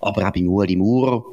aber 0.00 0.28
auch 0.28 0.32
bei 0.32 0.46
Ueli 0.46 0.76
Maurer, 0.76 1.24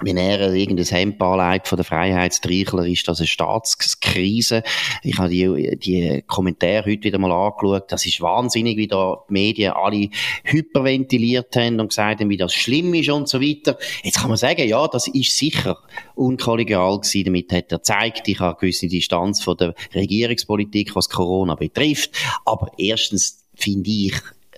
wenn 0.00 0.16
er 0.16 0.52
irgendein 0.52 0.86
Hemd 0.86 1.22
anlegt 1.22 1.68
von 1.68 1.76
der 1.76 1.84
Freiheitstreichler, 1.84 2.86
ist 2.86 3.06
das 3.06 3.20
eine 3.20 3.26
Staatskrise. 3.26 4.62
Ich 5.02 5.18
habe 5.18 5.28
die, 5.28 5.76
die 5.76 6.24
Kommentare 6.26 6.90
heute 6.90 7.04
wieder 7.04 7.18
mal 7.18 7.30
angeschaut. 7.30 7.92
Das 7.92 8.06
ist 8.06 8.20
wahnsinnig, 8.20 8.76
wie 8.78 8.88
da 8.88 9.22
die 9.28 9.32
Medien 9.32 9.72
alle 9.72 10.08
hyperventiliert 10.44 11.54
haben 11.56 11.78
und 11.78 11.88
gesagt 11.88 12.20
haben, 12.20 12.30
wie 12.30 12.36
das 12.36 12.54
schlimm 12.54 12.94
ist 12.94 13.10
und 13.10 13.28
so 13.28 13.40
weiter. 13.40 13.78
Jetzt 14.02 14.18
kann 14.18 14.28
man 14.28 14.38
sagen, 14.38 14.66
ja, 14.66 14.88
das 14.88 15.08
ist 15.08 15.36
sicher 15.36 15.78
unkollegial 16.14 16.98
gewesen. 16.98 17.24
Damit 17.24 17.52
hat 17.52 17.70
er 17.70 17.78
gezeigt, 17.78 18.28
ich 18.28 18.40
habe 18.40 18.52
eine 18.52 18.60
gewisse 18.60 18.88
Distanz 18.88 19.42
von 19.42 19.56
der 19.56 19.74
Regierungspolitik, 19.94 20.96
was 20.96 21.10
Corona 21.10 21.54
betrifft. 21.54 22.12
Aber 22.44 22.72
erstens 22.78 23.44
finde 23.54 23.90
ich, 23.90 24.14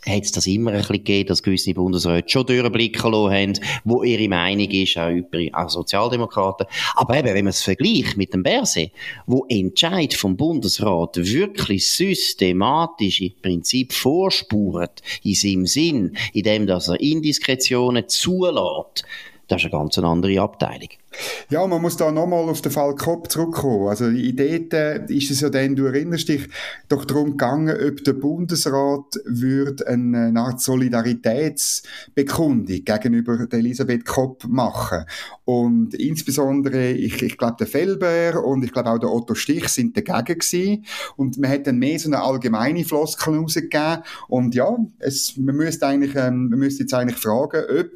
hat 0.06 0.24
es 0.24 0.32
das 0.32 0.46
immer 0.46 0.72
ein 0.72 0.78
bisschen 0.78 0.96
gegeben, 0.96 1.28
dass 1.28 1.42
gewisse 1.42 1.74
Bundesräte 1.74 2.28
schon 2.28 2.46
durchblicken 2.46 3.12
lassen 3.12 3.32
haben, 3.32 3.52
wo 3.84 4.02
ihre 4.02 4.28
Meinung 4.28 4.70
ist, 4.70 4.96
auch 4.98 5.10
über 5.10 5.38
auch 5.52 5.68
Sozialdemokraten. 5.68 6.66
Aber 6.94 7.16
eben, 7.16 7.28
wenn 7.28 7.44
man 7.44 7.50
es 7.50 7.62
vergleicht 7.62 8.16
mit 8.16 8.32
dem 8.34 8.42
Berse, 8.42 8.90
wo 9.26 9.46
Entscheid 9.48 10.14
vom 10.14 10.36
Bundesrat 10.36 11.16
wirklich 11.16 11.90
systematisch 11.90 13.20
im 13.20 13.32
Prinzip 13.40 13.92
vorspurt, 13.92 15.02
in 15.22 15.34
seinem 15.34 15.66
Sinn, 15.66 16.16
in 16.32 16.42
dem, 16.42 16.66
dass 16.66 16.88
er 16.88 17.00
Indiskretionen 17.00 18.08
zulässt, 18.08 19.04
das 19.48 19.62
ist 19.62 19.72
eine 19.72 19.82
ganz 19.82 19.98
andere 19.98 20.40
Abteilung. 20.40 20.88
Ja, 21.50 21.66
man 21.66 21.82
muss 21.82 21.96
da 21.96 22.10
nochmal 22.10 22.48
auf 22.48 22.62
den 22.62 22.72
Fall 22.72 22.94
Kopp 22.94 23.30
zurückkommen. 23.30 23.88
Also 23.88 24.06
in 24.06 24.36
dort 24.36 24.72
äh, 24.72 25.04
ist 25.08 25.30
es 25.30 25.40
ja 25.40 25.50
dann, 25.50 25.76
du 25.76 25.84
erinnerst 25.86 26.28
dich, 26.28 26.48
doch 26.88 27.04
darum 27.04 27.32
gegangen, 27.32 27.76
ob 27.88 28.02
der 28.04 28.14
Bundesrat 28.14 29.16
würde 29.24 29.86
eine 29.86 30.40
Art 30.40 30.60
Solidaritätsbekundung 30.60 32.84
gegenüber 32.84 33.46
Elisabeth 33.50 34.04
Kopp 34.04 34.44
machen. 34.48 35.04
Und 35.44 35.94
insbesondere, 35.94 36.90
ich, 36.90 37.22
ich 37.22 37.36
glaube, 37.36 37.56
der 37.58 37.66
Felber 37.66 38.44
und 38.44 38.64
ich 38.64 38.72
glaube 38.72 38.90
auch 38.90 38.98
der 38.98 39.12
Otto 39.12 39.34
Stich 39.34 39.68
sind 39.68 39.96
dagegen 39.96 40.38
gewesen. 40.38 40.84
Und 41.16 41.38
man 41.38 41.50
hat 41.50 41.66
dann 41.66 41.78
mehr 41.78 41.98
so 41.98 42.08
eine 42.08 42.22
allgemeine 42.22 42.84
Floskel 42.84 43.36
rausgegeben. 43.36 44.02
Und 44.28 44.54
ja, 44.54 44.76
es, 44.98 45.36
man 45.36 45.56
müsste 45.56 45.86
eigentlich, 45.86 46.14
ähm, 46.14 46.48
man 46.48 46.58
müsste 46.58 46.84
jetzt 46.84 46.94
eigentlich 46.94 47.18
fragen, 47.18 47.62
ob 47.78 47.90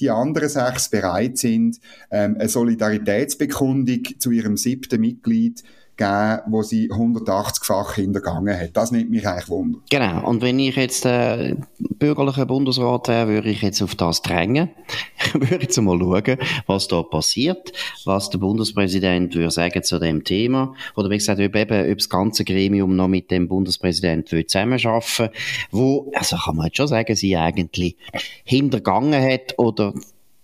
die 0.00 0.10
anderen 0.10 0.48
sechs 0.48 0.88
bereit 0.88 1.38
sind, 1.38 1.80
ähm, 2.10 2.36
eine 2.38 2.48
Solidaritätsbekundung 2.62 4.02
zu 4.18 4.30
ihrem 4.30 4.56
siebten 4.56 5.00
Mitglied 5.00 5.62
gegeben, 5.96 6.42
wo 6.46 6.62
sie 6.62 6.90
180-fach 6.90 7.94
hintergangen 7.94 8.58
hat. 8.58 8.76
Das 8.76 8.92
nimmt 8.92 9.10
mich 9.10 9.26
eigentlich 9.26 9.48
Wunder. 9.48 9.78
Genau. 9.90 10.26
Und 10.26 10.42
wenn 10.42 10.58
ich 10.58 10.76
jetzt 10.76 11.04
äh, 11.04 11.54
bürgerlicher 11.78 12.46
Bundesrat 12.46 13.08
wäre, 13.08 13.28
würde 13.28 13.50
ich 13.50 13.62
jetzt 13.62 13.82
auf 13.82 13.94
das 13.94 14.22
drängen. 14.22 14.70
würde 15.32 15.60
jetzt 15.62 15.80
mal 15.80 15.98
schauen, 15.98 16.38
was 16.66 16.88
da 16.88 17.02
passiert, 17.02 17.72
was 18.04 18.30
der 18.30 18.38
Bundespräsident 18.38 19.34
würde 19.34 19.50
sagen 19.50 19.82
zu 19.82 19.98
dem 19.98 20.24
Thema. 20.24 20.74
Oder 20.96 21.10
wie 21.10 21.18
gesagt, 21.18 21.40
ob 21.40 21.54
eben, 21.54 21.90
ob 21.90 21.98
das 21.98 22.08
ganze 22.08 22.44
Gremium 22.44 22.96
noch 22.96 23.08
mit 23.08 23.30
dem 23.30 23.48
Bundespräsident 23.48 24.30
will 24.32 24.46
zusammenarbeiten 24.46 25.30
wo, 25.70 26.10
also 26.14 26.36
kann 26.36 26.56
man 26.56 26.66
jetzt 26.66 26.76
schon 26.78 26.88
sagen, 26.88 27.14
sie 27.16 27.36
eigentlich 27.36 27.96
hintergangen 28.44 29.22
hat 29.22 29.58
oder 29.58 29.92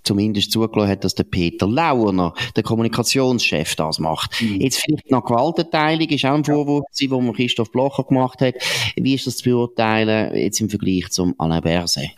zumindest 0.08 0.50
zugelassen 0.50 0.90
hat, 0.90 1.04
dass 1.04 1.14
der 1.14 1.24
Peter 1.24 1.68
Launer, 1.68 2.34
der 2.56 2.62
Kommunikationschef, 2.62 3.76
das 3.76 3.98
macht. 3.98 4.42
Mhm. 4.42 4.60
Jetzt 4.60 4.80
vielleicht 4.84 5.10
noch 5.10 5.24
Gewaltenteilung, 5.24 6.08
ist 6.08 6.24
auch 6.24 6.34
ein 6.34 6.44
Vorwurf, 6.44 6.84
ja. 6.98 7.10
wo 7.10 7.20
man 7.20 7.34
Christoph 7.34 7.70
Blocher 7.70 8.04
gemacht 8.04 8.40
hat. 8.40 8.54
Wie 8.96 9.14
ist 9.14 9.26
das 9.26 9.36
zu 9.36 9.50
beurteilen, 9.50 10.34
jetzt 10.34 10.60
im 10.60 10.68
Vergleich 10.68 11.10
zum 11.10 11.34
Alain 11.38 11.62
Berset? 11.62 12.10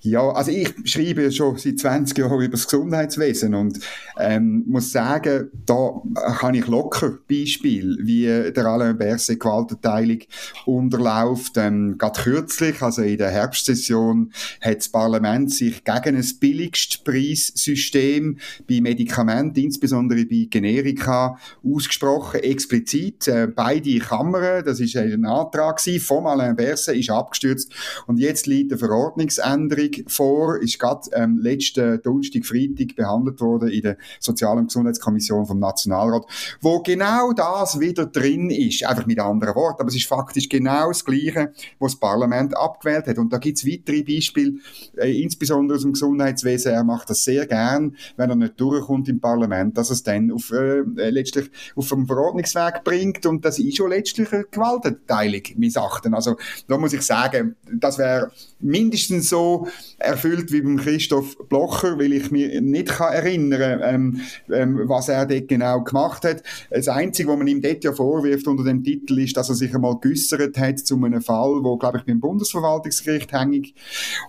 Ja, 0.00 0.28
also 0.30 0.50
ich 0.50 0.74
schreibe 0.84 1.30
schon 1.32 1.56
seit 1.56 1.78
20 1.78 2.18
Jahren 2.18 2.40
über 2.40 2.52
das 2.52 2.66
Gesundheitswesen 2.66 3.54
und 3.54 3.80
ähm, 4.18 4.64
muss 4.66 4.92
sagen, 4.92 5.50
da 5.66 6.02
kann 6.38 6.54
ich 6.54 6.66
locker 6.66 7.18
Beispiel, 7.28 7.98
wie 8.02 8.52
der 8.52 8.66
Alain 8.66 8.98
Berset 8.98 9.40
Gewaltenteilung 9.40 10.20
unterläuft. 10.66 11.56
Ähm, 11.56 11.96
gerade 11.98 12.20
kürzlich, 12.20 12.82
also 12.82 13.02
in 13.02 13.18
der 13.18 13.30
Herbstsession, 13.30 14.32
hat 14.60 14.78
das 14.78 14.88
Parlament 14.88 15.52
sich 15.52 15.84
gegen 15.84 16.16
ein 16.16 16.26
Billigstpreissystem 16.40 18.38
bei 18.68 18.80
Medikamenten, 18.80 19.60
insbesondere 19.60 20.24
bei 20.24 20.48
Generika, 20.50 21.38
ausgesprochen, 21.64 22.40
explizit. 22.40 23.28
Äh, 23.28 23.48
beide 23.54 23.98
Kammern, 23.98 24.64
das 24.64 24.80
ist 24.80 24.96
ein 24.96 25.24
Antrag 25.24 25.80
vom 26.00 26.26
Alain 26.26 26.56
Berset, 26.56 26.96
ist 26.96 27.10
abgestürzt 27.10 27.72
und 28.06 28.18
jetzt 28.18 28.46
liegt 28.46 28.72
eine 28.72 28.78
Verordnungsänderung 28.78 29.67
Änderung 29.68 30.08
vor, 30.08 30.58
ist 30.58 30.78
gerade 30.78 31.08
ähm, 31.12 31.38
letzten 31.38 32.00
Donnerstag, 32.02 32.44
Freitag 32.44 32.96
behandelt 32.96 33.40
worden 33.40 33.68
in 33.68 33.82
der 33.82 33.96
Sozial- 34.20 34.58
und 34.58 34.68
Gesundheitskommission 34.68 35.46
vom 35.46 35.58
Nationalrat, 35.58 36.24
wo 36.60 36.80
genau 36.80 37.32
das 37.32 37.78
wieder 37.80 38.06
drin 38.06 38.50
ist, 38.50 38.84
einfach 38.84 39.06
mit 39.06 39.20
anderen 39.20 39.54
Worten, 39.54 39.80
aber 39.80 39.88
es 39.88 39.96
ist 39.96 40.06
faktisch 40.06 40.48
genau 40.48 40.88
das 40.88 41.04
Gleiche, 41.04 41.52
was 41.78 41.92
das 41.92 42.00
Parlament 42.00 42.56
abgewählt 42.56 43.06
hat. 43.06 43.18
Und 43.18 43.32
da 43.32 43.38
gibt 43.38 43.58
es 43.58 43.66
weitere 43.66 44.02
Beispiele, 44.02 44.54
äh, 44.96 45.22
insbesondere 45.22 45.76
aus 45.76 45.82
dem 45.82 45.92
Gesundheitswesen, 45.92 46.72
er 46.72 46.84
macht 46.84 47.10
das 47.10 47.24
sehr 47.24 47.46
gern, 47.46 47.96
wenn 48.16 48.30
er 48.30 48.36
nicht 48.36 48.60
durchkommt 48.60 49.08
im 49.08 49.20
Parlament, 49.20 49.76
dass 49.76 49.90
er 49.90 49.94
es 49.94 50.02
dann 50.02 50.30
auf, 50.30 50.50
äh, 50.52 50.80
äh 50.80 51.10
letztlich 51.10 51.50
auf 51.76 51.88
dem 51.88 52.06
Verordnungsweg 52.06 52.84
bringt. 52.84 53.26
Und 53.26 53.44
das 53.44 53.58
ist 53.58 53.76
schon 53.76 53.90
letztlich 53.90 54.32
eine 54.32 54.44
Gewaltenteilung, 54.44 55.42
Missachten. 55.56 56.14
Also 56.14 56.36
da 56.66 56.78
muss 56.78 56.92
ich 56.92 57.02
sagen, 57.02 57.56
das 57.72 57.98
wäre 57.98 58.30
mindestens 58.60 59.28
so 59.28 59.57
erfüllt 59.98 60.52
wie 60.52 60.62
beim 60.62 60.76
Christoph 60.76 61.36
Blocher, 61.48 61.98
weil 61.98 62.12
ich 62.12 62.30
mir 62.30 62.60
nicht 62.60 62.88
kann 62.88 63.12
erinnern 63.12 63.80
ähm, 63.82 64.20
ähm, 64.52 64.80
was 64.84 65.08
er 65.08 65.26
dort 65.26 65.48
genau 65.48 65.82
gemacht 65.82 66.24
hat. 66.24 66.42
Das 66.70 66.88
Einzige, 66.88 67.28
was 67.28 67.38
man 67.38 67.46
ihm 67.46 67.60
dort 67.60 67.84
ja 67.84 67.92
vorwirft 67.92 68.46
unter 68.46 68.64
dem 68.64 68.82
Titel, 68.82 69.18
ist, 69.18 69.36
dass 69.36 69.48
er 69.48 69.54
sich 69.54 69.74
einmal 69.74 69.98
geäussert 70.00 70.58
hat 70.58 70.78
zu 70.78 70.96
einem 70.96 71.22
Fall, 71.22 71.62
wo, 71.62 71.76
glaube 71.76 71.98
ich, 71.98 72.04
beim 72.04 72.20
Bundesverwaltungsgericht 72.20 73.32
hängig 73.32 73.74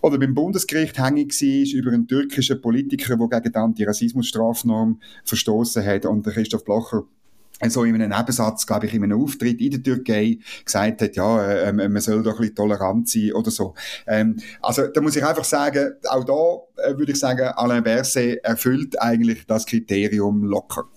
oder 0.01 0.17
beim 0.17 0.33
Bundesgericht 0.33 0.97
hängig 0.97 1.29
war 1.29 1.79
über 1.79 1.91
einen 1.91 2.07
türkischen 2.07 2.61
Politiker, 2.61 3.17
der 3.17 3.27
gegen 3.41 3.53
die 3.53 3.57
Antirassismusstrafnorm 3.57 4.99
verstoßen 5.23 5.85
hat 5.85 6.05
und 6.05 6.25
der 6.25 6.33
Christoph 6.33 6.63
Blocher 6.63 7.05
so 7.67 7.83
in 7.83 7.95
einem 7.95 8.09
Nebensatz, 8.09 8.65
glaube 8.65 8.85
ich, 8.85 8.93
in 8.93 9.03
einem 9.03 9.21
Auftritt 9.21 9.59
in 9.59 9.71
der 9.71 9.83
Türkei 9.83 10.37
gesagt 10.63 11.01
hat, 11.01 11.15
ja, 11.15 11.51
äh, 11.51 11.73
man 11.73 11.99
soll 11.99 12.23
doch 12.23 12.33
ein 12.33 12.39
bisschen 12.39 12.55
tolerant 12.55 13.09
sein 13.09 13.33
oder 13.33 13.51
so. 13.51 13.73
Ähm, 14.07 14.37
also 14.61 14.87
da 14.87 15.01
muss 15.01 15.15
ich 15.15 15.25
einfach 15.25 15.43
sagen, 15.43 15.93
auch 16.07 16.23
da 16.23 16.83
äh, 16.83 16.97
würde 16.97 17.11
ich 17.11 17.19
sagen, 17.19 17.47
Alain 17.55 17.83
Berset 17.83 18.43
erfüllt 18.43 19.01
eigentlich 19.01 19.45
das 19.45 19.65
Kriterium 19.65 20.43
locker. 20.43 20.87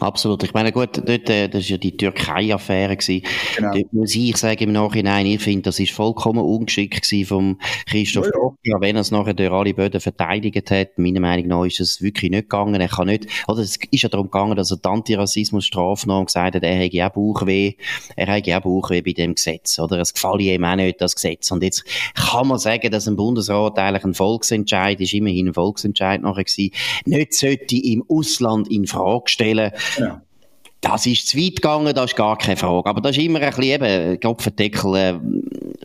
Absolut. 0.00 0.42
Ich 0.42 0.52
meine, 0.52 0.72
gut, 0.72 0.96
dort, 0.96 1.30
äh, 1.30 1.48
das 1.48 1.64
war 1.64 1.70
ja 1.70 1.76
die 1.78 1.96
Türkei-Affäre 1.96 2.96
Genau. 2.96 3.72
Dort 3.72 3.92
muss 3.92 4.14
ich 4.14 4.36
sagen 4.36 4.64
im 4.64 4.72
Nachhinein, 4.72 5.26
ich 5.26 5.40
finde, 5.40 5.62
das 5.62 5.80
ist 5.80 5.92
vollkommen 5.92 6.40
ungeschickt 6.40 7.02
gewesen 7.02 7.26
vom 7.26 7.60
Christoph 7.86 8.26
ja, 8.26 8.74
ja. 8.74 8.80
wenn 8.80 8.96
er 8.96 9.00
es 9.00 9.10
nachher 9.10 9.34
durch 9.34 9.50
alle 9.50 9.74
Böden 9.74 10.00
verteidigt 10.00 10.70
hat. 10.70 10.98
Meiner 10.98 11.20
Meinung 11.20 11.46
nach 11.46 11.64
ist 11.64 11.80
es 11.80 12.02
wirklich 12.02 12.30
nicht 12.30 12.50
gegangen. 12.50 12.80
Er 12.80 12.88
kann 12.88 13.06
nicht, 13.06 13.26
oder 13.48 13.60
es 13.60 13.78
ist 13.90 14.02
ja 14.02 14.08
darum 14.08 14.26
gegangen, 14.26 14.56
dass 14.56 14.70
er 14.70 14.78
die 14.78 14.88
Antirassismus-Strafnorm 14.88 16.26
gesagt 16.26 16.56
hat, 16.56 16.62
er 16.62 16.74
hätte 16.74 17.06
auch 17.06 17.10
Bauchweh, 17.10 17.74
er 18.16 18.26
hätte 18.26 18.56
auch 18.56 18.62
Bauchweh 18.62 19.02
bei 19.02 19.12
dem 19.12 19.34
Gesetz, 19.34 19.78
oder? 19.78 19.98
Es 20.00 20.14
gefällt 20.14 20.42
ihm 20.42 20.64
auch 20.64 20.76
nicht, 20.76 21.00
das 21.00 21.14
Gesetz. 21.14 21.50
Und 21.50 21.62
jetzt 21.62 21.84
kann 22.14 22.48
man 22.48 22.58
sagen, 22.58 22.90
dass 22.90 23.08
ein 23.08 23.16
Bundesrat 23.16 23.78
eigentlich 23.78 24.04
ein 24.04 24.14
Volksentscheid 24.14 25.00
ist, 25.00 25.14
immerhin 25.14 25.48
ein 25.48 25.54
Volksentscheid 25.54 26.22
nachher 26.22 26.44
gewesen, 26.44 26.72
nicht 27.04 27.34
sollte 27.34 27.76
im 27.76 28.04
Ausland 28.08 28.70
in 28.70 28.86
Frage 28.86 29.28
stellen, 29.28 29.72
ja. 29.98 30.22
Das 30.80 31.06
ist 31.06 31.28
zu 31.28 31.38
weit 31.38 31.56
gegangen, 31.56 31.94
das 31.94 32.12
ist 32.12 32.16
gar 32.16 32.36
keine 32.38 32.56
Frage. 32.56 32.88
Aber 32.88 33.00
das 33.00 33.16
ist 33.16 33.24
immer 33.24 33.40
ein 33.40 33.48
bisschen 33.48 33.64
eben, 33.64 34.20
Kopfendeckel, 34.20 34.94
äh, 34.94 35.14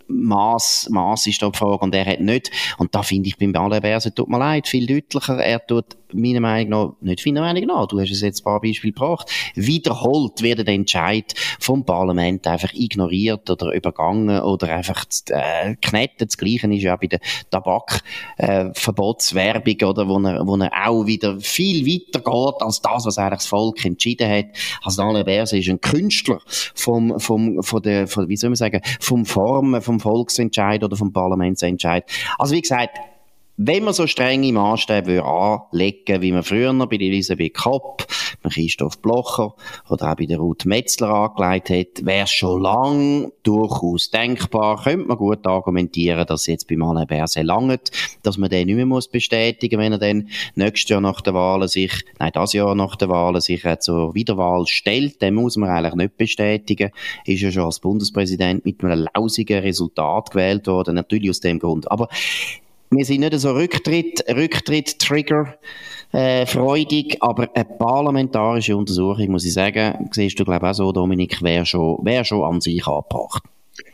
Maß, 0.07 0.89
Maß 0.91 1.27
ist 1.27 1.41
da 1.41 1.49
die 1.49 1.57
Frage 1.57 1.79
und 1.79 1.95
er 1.95 2.05
hat 2.05 2.19
nicht. 2.19 2.51
Und 2.77 2.93
da 2.93 3.01
finde 3.01 3.29
ich 3.29 3.37
beim 3.37 3.55
Alain 3.55 3.81
Berset, 3.81 4.15
tut 4.15 4.29
mir 4.29 4.37
leid, 4.37 4.67
viel 4.67 4.85
deutlicher. 4.85 5.37
Er 5.37 5.65
tut 5.65 5.97
meiner 6.13 6.39
Meinung 6.39 6.69
nach, 6.69 6.93
nicht 7.01 7.25
meiner 7.25 7.41
Meinung 7.41 7.65
nach, 7.65 7.87
du 7.87 7.99
hast 7.99 8.11
es 8.11 8.21
jetzt 8.21 8.41
ein 8.41 8.45
paar 8.45 8.61
Beispiele 8.61 8.93
gebracht, 8.93 9.29
wiederholt 9.55 10.41
wird 10.41 10.59
der 10.59 10.73
Entscheid 10.73 11.33
vom 11.59 11.85
Parlament 11.85 12.47
einfach 12.47 12.73
ignoriert 12.73 13.49
oder 13.49 13.73
übergangen 13.73 14.39
oder 14.41 14.69
einfach 14.69 15.03
äh, 15.29 15.75
knettet. 15.81 16.29
Das 16.29 16.37
Gleiche 16.37 16.73
ist 16.73 16.83
ja 16.83 16.95
bei 16.95 17.07
der 17.07 17.19
Tabakverbotswerbung, 17.49 19.75
äh, 19.79 19.85
oder, 19.85 20.07
wo 20.07 20.19
er, 20.19 20.45
wo 20.45 20.55
er 20.57 20.87
auch 20.87 21.05
wieder 21.05 21.39
viel 21.39 21.85
weiter 21.85 22.19
geht 22.19 22.61
als 22.61 22.81
das, 22.81 23.05
was 23.05 23.17
eigentlich 23.17 23.39
das 23.39 23.47
Volk 23.47 23.83
entschieden 23.85 24.29
hat. 24.29 24.45
Also 24.83 25.01
Alain 25.03 25.25
Berset 25.25 25.59
ist 25.59 25.69
ein 25.69 25.81
Künstler 25.81 26.39
vom, 26.75 27.19
vom, 27.19 27.63
von 27.63 27.81
der, 27.81 28.07
von, 28.07 28.29
wie 28.29 28.37
soll 28.37 28.49
man 28.49 28.55
sagen, 28.55 28.81
vom 28.99 29.25
Formen, 29.25 29.81
vom 29.81 29.99
Volksentscheid 29.99 30.83
oder 30.83 30.95
vom 30.95 31.11
Parlamentsentscheid. 31.11 32.05
Also 32.37 32.53
wie 32.55 32.61
gesagt, 32.61 32.97
wenn 33.63 33.83
man 33.83 33.93
so 33.93 34.07
strenge 34.07 34.51
Maßstäbe 34.51 35.23
anlegen 35.23 36.21
wie 36.21 36.31
man 36.31 36.43
früher 36.43 36.73
bei 36.73 36.95
Elisabeth 36.95 37.53
Kopp, 37.53 38.07
bei 38.41 38.49
Christoph 38.49 38.99
Blocher 38.99 39.53
oder 39.87 40.11
auch 40.11 40.15
bei 40.15 40.25
der 40.25 40.39
Ruth 40.39 40.65
Metzler 40.65 41.09
angelegt 41.09 41.69
hat, 41.69 42.05
wäre 42.05 42.23
es 42.23 42.31
schon 42.31 42.61
lang 42.61 43.31
durchaus 43.43 44.09
denkbar, 44.09 44.81
könnte 44.83 45.07
man 45.07 45.17
gut 45.17 45.45
argumentieren, 45.45 46.25
dass 46.25 46.47
jetzt 46.47 46.67
bei 46.67 46.75
Alain 46.81 47.05
Berset 47.05 47.45
langt, 47.45 47.91
dass 48.23 48.37
man 48.37 48.49
den 48.49 48.65
nicht 48.65 48.77
mehr 48.77 48.85
muss 48.87 49.07
bestätigen 49.07 49.79
wenn 49.79 49.91
er 49.91 49.99
dann 49.99 50.29
nächstes 50.55 50.89
Jahr 50.89 51.01
nach 51.01 51.21
der 51.21 51.35
Wahl 51.35 51.67
sich, 51.67 51.91
nein, 52.19 52.31
das 52.33 52.53
Jahr 52.53 52.73
nach 52.73 52.95
der 52.95 53.09
Wahl 53.09 53.39
sich 53.41 53.63
zur 53.79 54.15
Wiederwahl 54.15 54.65
stellt, 54.65 55.21
den 55.21 55.35
muss 55.35 55.57
man 55.57 55.69
eigentlich 55.69 55.95
nicht 55.95 56.17
bestätigen, 56.17 56.91
ist 57.25 57.41
ja 57.41 57.51
schon 57.51 57.65
als 57.65 57.79
Bundespräsident 57.79 58.65
mit 58.65 58.83
einem 58.83 59.07
lausigen 59.13 59.59
Resultat 59.59 60.31
gewählt 60.31 60.65
worden, 60.67 60.95
natürlich 60.95 61.29
aus 61.29 61.41
dem 61.41 61.59
Grund. 61.59 61.91
Aber 61.91 62.09
wir 62.91 63.05
sind 63.05 63.21
nicht 63.21 63.39
so 63.39 63.51
Rücktritt, 63.51 64.23
Rücktritt-Trigger, 64.27 65.57
äh, 66.11 66.45
freudig, 66.45 67.17
aber 67.21 67.49
eine 67.53 67.63
parlamentarische 67.63 68.75
Untersuchung, 68.75 69.31
muss 69.31 69.45
ich 69.45 69.53
sagen, 69.53 70.09
siehst 70.11 70.37
du, 70.39 70.43
glaube 70.43 70.65
ich, 70.65 70.71
auch 70.71 70.75
so, 70.75 70.91
Dominik, 70.91 71.41
wäre 71.41 71.65
schon, 71.65 72.03
wär 72.03 72.25
schon 72.25 72.43
an 72.43 72.59
sich 72.59 72.85
angebracht. 72.85 73.43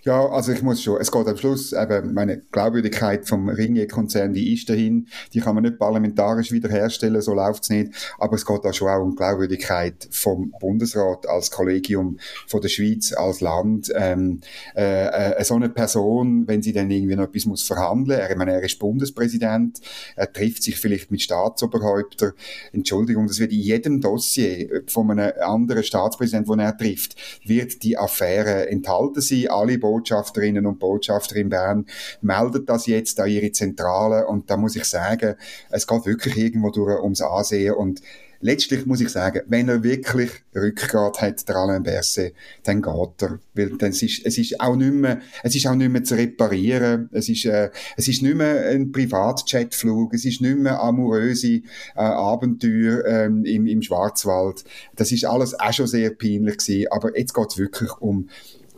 Ja, 0.04 0.26
also 0.26 0.52
ich 0.52 0.62
muss 0.62 0.82
schon, 0.82 1.02
es 1.02 1.12
geht 1.12 1.28
am 1.28 1.38
Schluss 1.38 1.74
eben, 1.74 2.14
meine 2.14 2.38
Glaubwürdigkeit 2.52 3.28
vom 3.28 3.50
Ringier-Konzern, 3.50 4.34
die 4.34 4.54
ist 4.54 4.70
dahin, 4.70 5.08
die 5.34 5.40
kann 5.40 5.56
man 5.56 5.64
nicht 5.64 5.80
parlamentarisch 5.80 6.52
wiederherstellen, 6.52 7.22
so 7.22 7.34
läuft's 7.34 7.70
nicht, 7.70 7.94
aber 8.18 8.36
es 8.36 8.46
geht 8.46 8.64
da 8.64 8.74
schon 8.74 8.88
auch 8.88 9.02
um 9.02 9.16
Glaubwürdigkeit 9.16 10.08
vom 10.12 10.54
Bundesrat 10.60 11.28
als 11.28 11.52
Kollegium 11.52 12.20
von 12.48 12.62
der 12.62 12.70
Schweiz, 12.70 13.14
als 13.14 13.42
Land, 13.42 13.92
ähm, 13.96 14.42
äh, 14.76 15.36
äh, 15.36 15.44
so 15.44 15.56
eine 15.56 15.70
Person, 15.70 16.48
wenn 16.48 16.62
sie 16.62 16.74
dann 16.74 16.90
irgendwie 16.90 17.16
noch 17.16 17.26
etwas 17.26 17.46
muss 17.46 17.64
verhandeln, 17.64 18.20
er, 18.20 18.30
ich 18.30 18.38
meine, 18.38 18.54
er 18.54 18.64
ist 18.64 18.80
Bundespräsident, 18.80 19.82
er 20.16 20.32
trifft 20.32 20.64
sich 20.64 20.78
vielleicht 20.78 21.12
mit 21.12 21.22
Staatsoberhäuptern, 21.22 22.34
Entschuldigung, 22.72 23.28
das 23.28 23.40
wird 23.40 23.52
in 23.52 23.60
jedem 23.60 24.02
Dossier 24.02 24.84
von 24.88 25.12
einem 25.12 25.34
anderen 25.42 25.84
Staatspräsidenten, 25.84 26.52
den 26.52 26.60
er 26.60 26.78
trifft, 26.78 27.16
wird 27.44 27.84
die 27.84 27.98
Affäre 27.98 28.70
enthalten 28.70 29.22
sein, 29.22 29.48
alle 29.50 29.77
Botschafterinnen 29.78 30.66
und 30.66 30.80
Botschafter 30.80 31.36
in 31.36 31.50
Bern 31.50 31.86
meldet 32.22 32.70
das 32.70 32.88
jetzt 32.88 33.20
an 33.20 33.30
ihre 33.30 33.52
Zentrale 33.52 34.28
und 34.28 34.50
da 34.50 34.58
muss 34.58 34.76
ich 34.76 34.86
sagen, 34.86 35.36
es 35.70 35.88
geht 35.88 36.06
wirklich 36.06 36.38
irgendwo 36.38 36.70
durch 36.70 37.02
ums 37.02 37.22
Ansehen 37.22 37.74
und 37.74 38.02
letztlich 38.40 38.86
muss 38.86 39.02
ich 39.02 39.10
sagen, 39.10 39.42
wenn 39.48 39.70
er 39.70 39.84
wirklich 39.84 40.32
Rückgrat 40.56 41.22
hat, 41.22 41.48
der 41.48 41.56
Alain 41.56 41.84
Berset, 41.84 42.34
dann 42.64 42.82
geht 42.82 43.22
er. 43.22 43.40
Weil 43.54 43.78
dann 43.78 43.92
ist, 43.92 44.26
es 44.26 44.38
ist 44.38 44.60
auch 44.60 44.76
nicht 44.76 44.94
mehr, 44.94 45.22
es 45.44 45.56
ist 45.56 45.68
auch 45.68 45.76
nicht 45.76 45.92
mehr 45.92 46.04
zu 46.04 46.16
reparieren. 46.16 47.10
Es 47.12 47.30
ist, 47.30 47.46
äh, 47.46 47.70
es 47.96 48.08
ist 48.08 48.22
nicht 48.22 48.36
mehr 48.36 48.70
ein 48.70 48.92
Privatjetflug. 48.92 50.14
Es 50.14 50.26
ist 50.26 50.42
nicht 50.42 50.58
mehr 50.58 50.80
amoröse 50.82 51.48
äh, 51.48 51.62
Abenteuer 51.96 53.06
ähm, 53.06 53.46
im, 53.46 53.68
im 53.68 53.82
Schwarzwald. 53.82 54.64
Das 54.96 55.12
ist 55.12 55.26
alles 55.26 55.60
auch 55.60 55.74
schon 55.74 55.88
sehr 55.88 56.12
peinlich 56.12 56.58
gewesen. 56.58 56.88
Aber 56.92 57.18
jetzt 57.18 57.34
geht 57.34 57.48
es 57.50 57.58
wirklich 57.58 57.92
um 58.00 58.30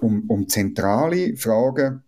um, 0.02 0.26
um 0.28 0.48
zentrale 0.48 1.36
Fragen 1.36 2.04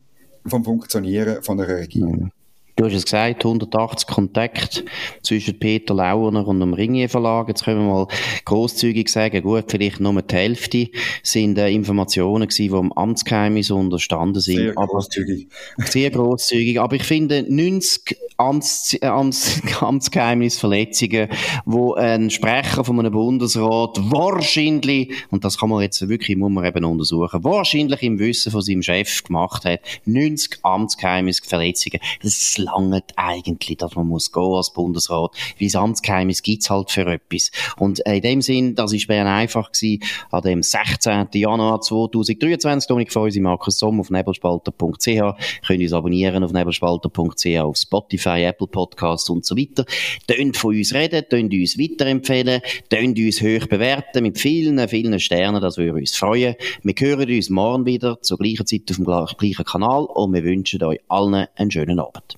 vom 0.46 0.64
Funktionieren 0.64 1.44
von 1.44 1.60
einer 1.60 1.78
Regierung. 1.78 2.32
Du 2.82 2.88
hast 2.88 2.96
es 2.96 3.04
gesagt, 3.04 3.46
180 3.46 4.08
Kontakte 4.08 4.84
zwischen 5.22 5.60
Peter 5.60 5.94
Lauerner 5.94 6.48
und 6.48 6.60
dem 6.62 6.74
Ringier 6.74 7.10
Verlag. 7.10 7.48
Jetzt 7.48 7.63
können 7.63 7.86
wir 7.86 7.94
mal 7.94 8.08
großzügig 8.46 9.08
sagen, 9.08 9.44
gut, 9.44 9.65
vielleicht 9.67 10.00
nur 10.00 10.20
die 10.20 10.36
Hälfte 10.36 10.88
sind 11.22 11.60
äh, 11.60 11.70
Informationen 11.70 12.48
gewesen, 12.48 12.74
die 12.74 12.80
im 12.80 12.91
Amtsgeheimnis 12.94 13.70
unterstanden 13.70 14.41
sind. 14.41 14.58
Sehr 14.58 14.74
großzügig. 14.74 15.48
Sehr 15.78 16.10
großzügig. 16.10 16.82
Aber 16.82 16.96
ich 16.96 17.04
finde, 17.04 17.46
90 17.48 18.17
Amts, 18.41 18.98
äh, 19.00 19.06
Amts, 19.06 19.62
Amtsgeheimnisverletzungen, 19.80 21.30
wo 21.65 21.94
ein 21.94 22.32
Sprecher 22.32 22.84
von 22.84 23.00
einem 23.00 23.12
Bundesrat 23.12 24.00
wahrscheinlich, 24.10 25.12
und 25.30 25.44
das 25.46 25.60
kann 25.60 25.70
man 25.70 25.84
jetzt 25.84 26.10
wirklich, 26.10 26.36
muss 26.36 26.52
man 26.52 26.65
eben 26.65 26.84
untersuchen, 26.84 27.44
wahrscheinlich 27.44 28.02
im 28.02 28.17
Wissen 28.17 28.52
von 28.52 28.63
seinem 28.63 28.82
Chef 28.82 29.24
gemacht 29.24 29.65
hat, 29.65 29.82
90 30.06 30.60
Amtsgeheimnisverletzungen. 30.63 32.00
Das 32.24 32.58
langt 32.76 33.14
eigentlich, 33.16 33.78
dass 33.78 33.96
man 33.96 34.08
muss 34.08 34.32
gehen 34.32 34.54
als 34.54 34.74
Bundesrat. 34.74 35.32
Wie 35.58 35.68
das 35.68 35.76
Amtsgeheimnis 35.76 36.42
gibt's 36.44 36.70
halt 36.70 36.92
für 36.92 37.06
etwas. 37.08 37.52
Und 37.78 38.00
in 38.00 38.22
dem 38.22 38.42
Sinn, 38.42 38.76
das 38.76 38.94
ist 38.94 39.08
Bern 39.08 39.28
einfach 39.28 39.72
gewesen, 39.72 40.04
an 40.32 40.42
dem 40.42 40.64
16. 40.64 41.28
Januar 41.34 41.82
2023. 41.82 42.88
Dominik 42.88 43.12
Feusi, 43.12 43.40
Markus 43.40 43.80
Somm 43.80 44.00
auf 44.00 44.10
nebelspalter.ch. 44.10 45.66
Könnt 45.68 45.82
uns 45.82 45.94
abonnieren 45.94 46.44
auf 46.44 46.54
nebelspalter.ch, 46.54 47.60
auf 47.60 47.78
Spotify, 47.78 48.44
Apple 48.44 48.68
Podcasts 48.68 49.30
und 49.30 49.46
so 49.46 49.58
weiter. 49.58 49.86
Tönt 50.28 50.58
von 50.58 50.76
uns 50.76 50.94
reden, 50.94 51.24
tönt 51.30 51.54
uns 51.54 51.78
weiterempfehlen, 51.78 52.62
tönt 52.90 53.18
uns 53.18 53.42
hoch 53.42 53.68
bewerten 53.68 54.24
mit 54.24 54.40
vielen, 54.40 54.88
vielen 54.88 55.20
Sternen, 55.20 55.62
das 55.62 55.78
würde 55.78 55.94
uns 55.94 56.16
freuen. 56.16 56.56
Wir 56.84 56.94
hören 56.98 57.30
uns 57.30 57.50
morgen 57.50 57.86
wieder 57.86 58.22
zur 58.22 58.38
gleichen 58.38 58.66
Zeit 58.66 58.90
auf 58.90 58.98
dem 58.98 59.06
gleichen 59.06 59.66
Kanal 59.66 60.06
und 60.06 60.34
wir 60.34 60.44
wünschen 60.44 60.84
euch 60.84 61.00
allen 61.08 61.48
einen 61.56 61.72
schönen 61.72 62.00
Abend. 62.00 62.38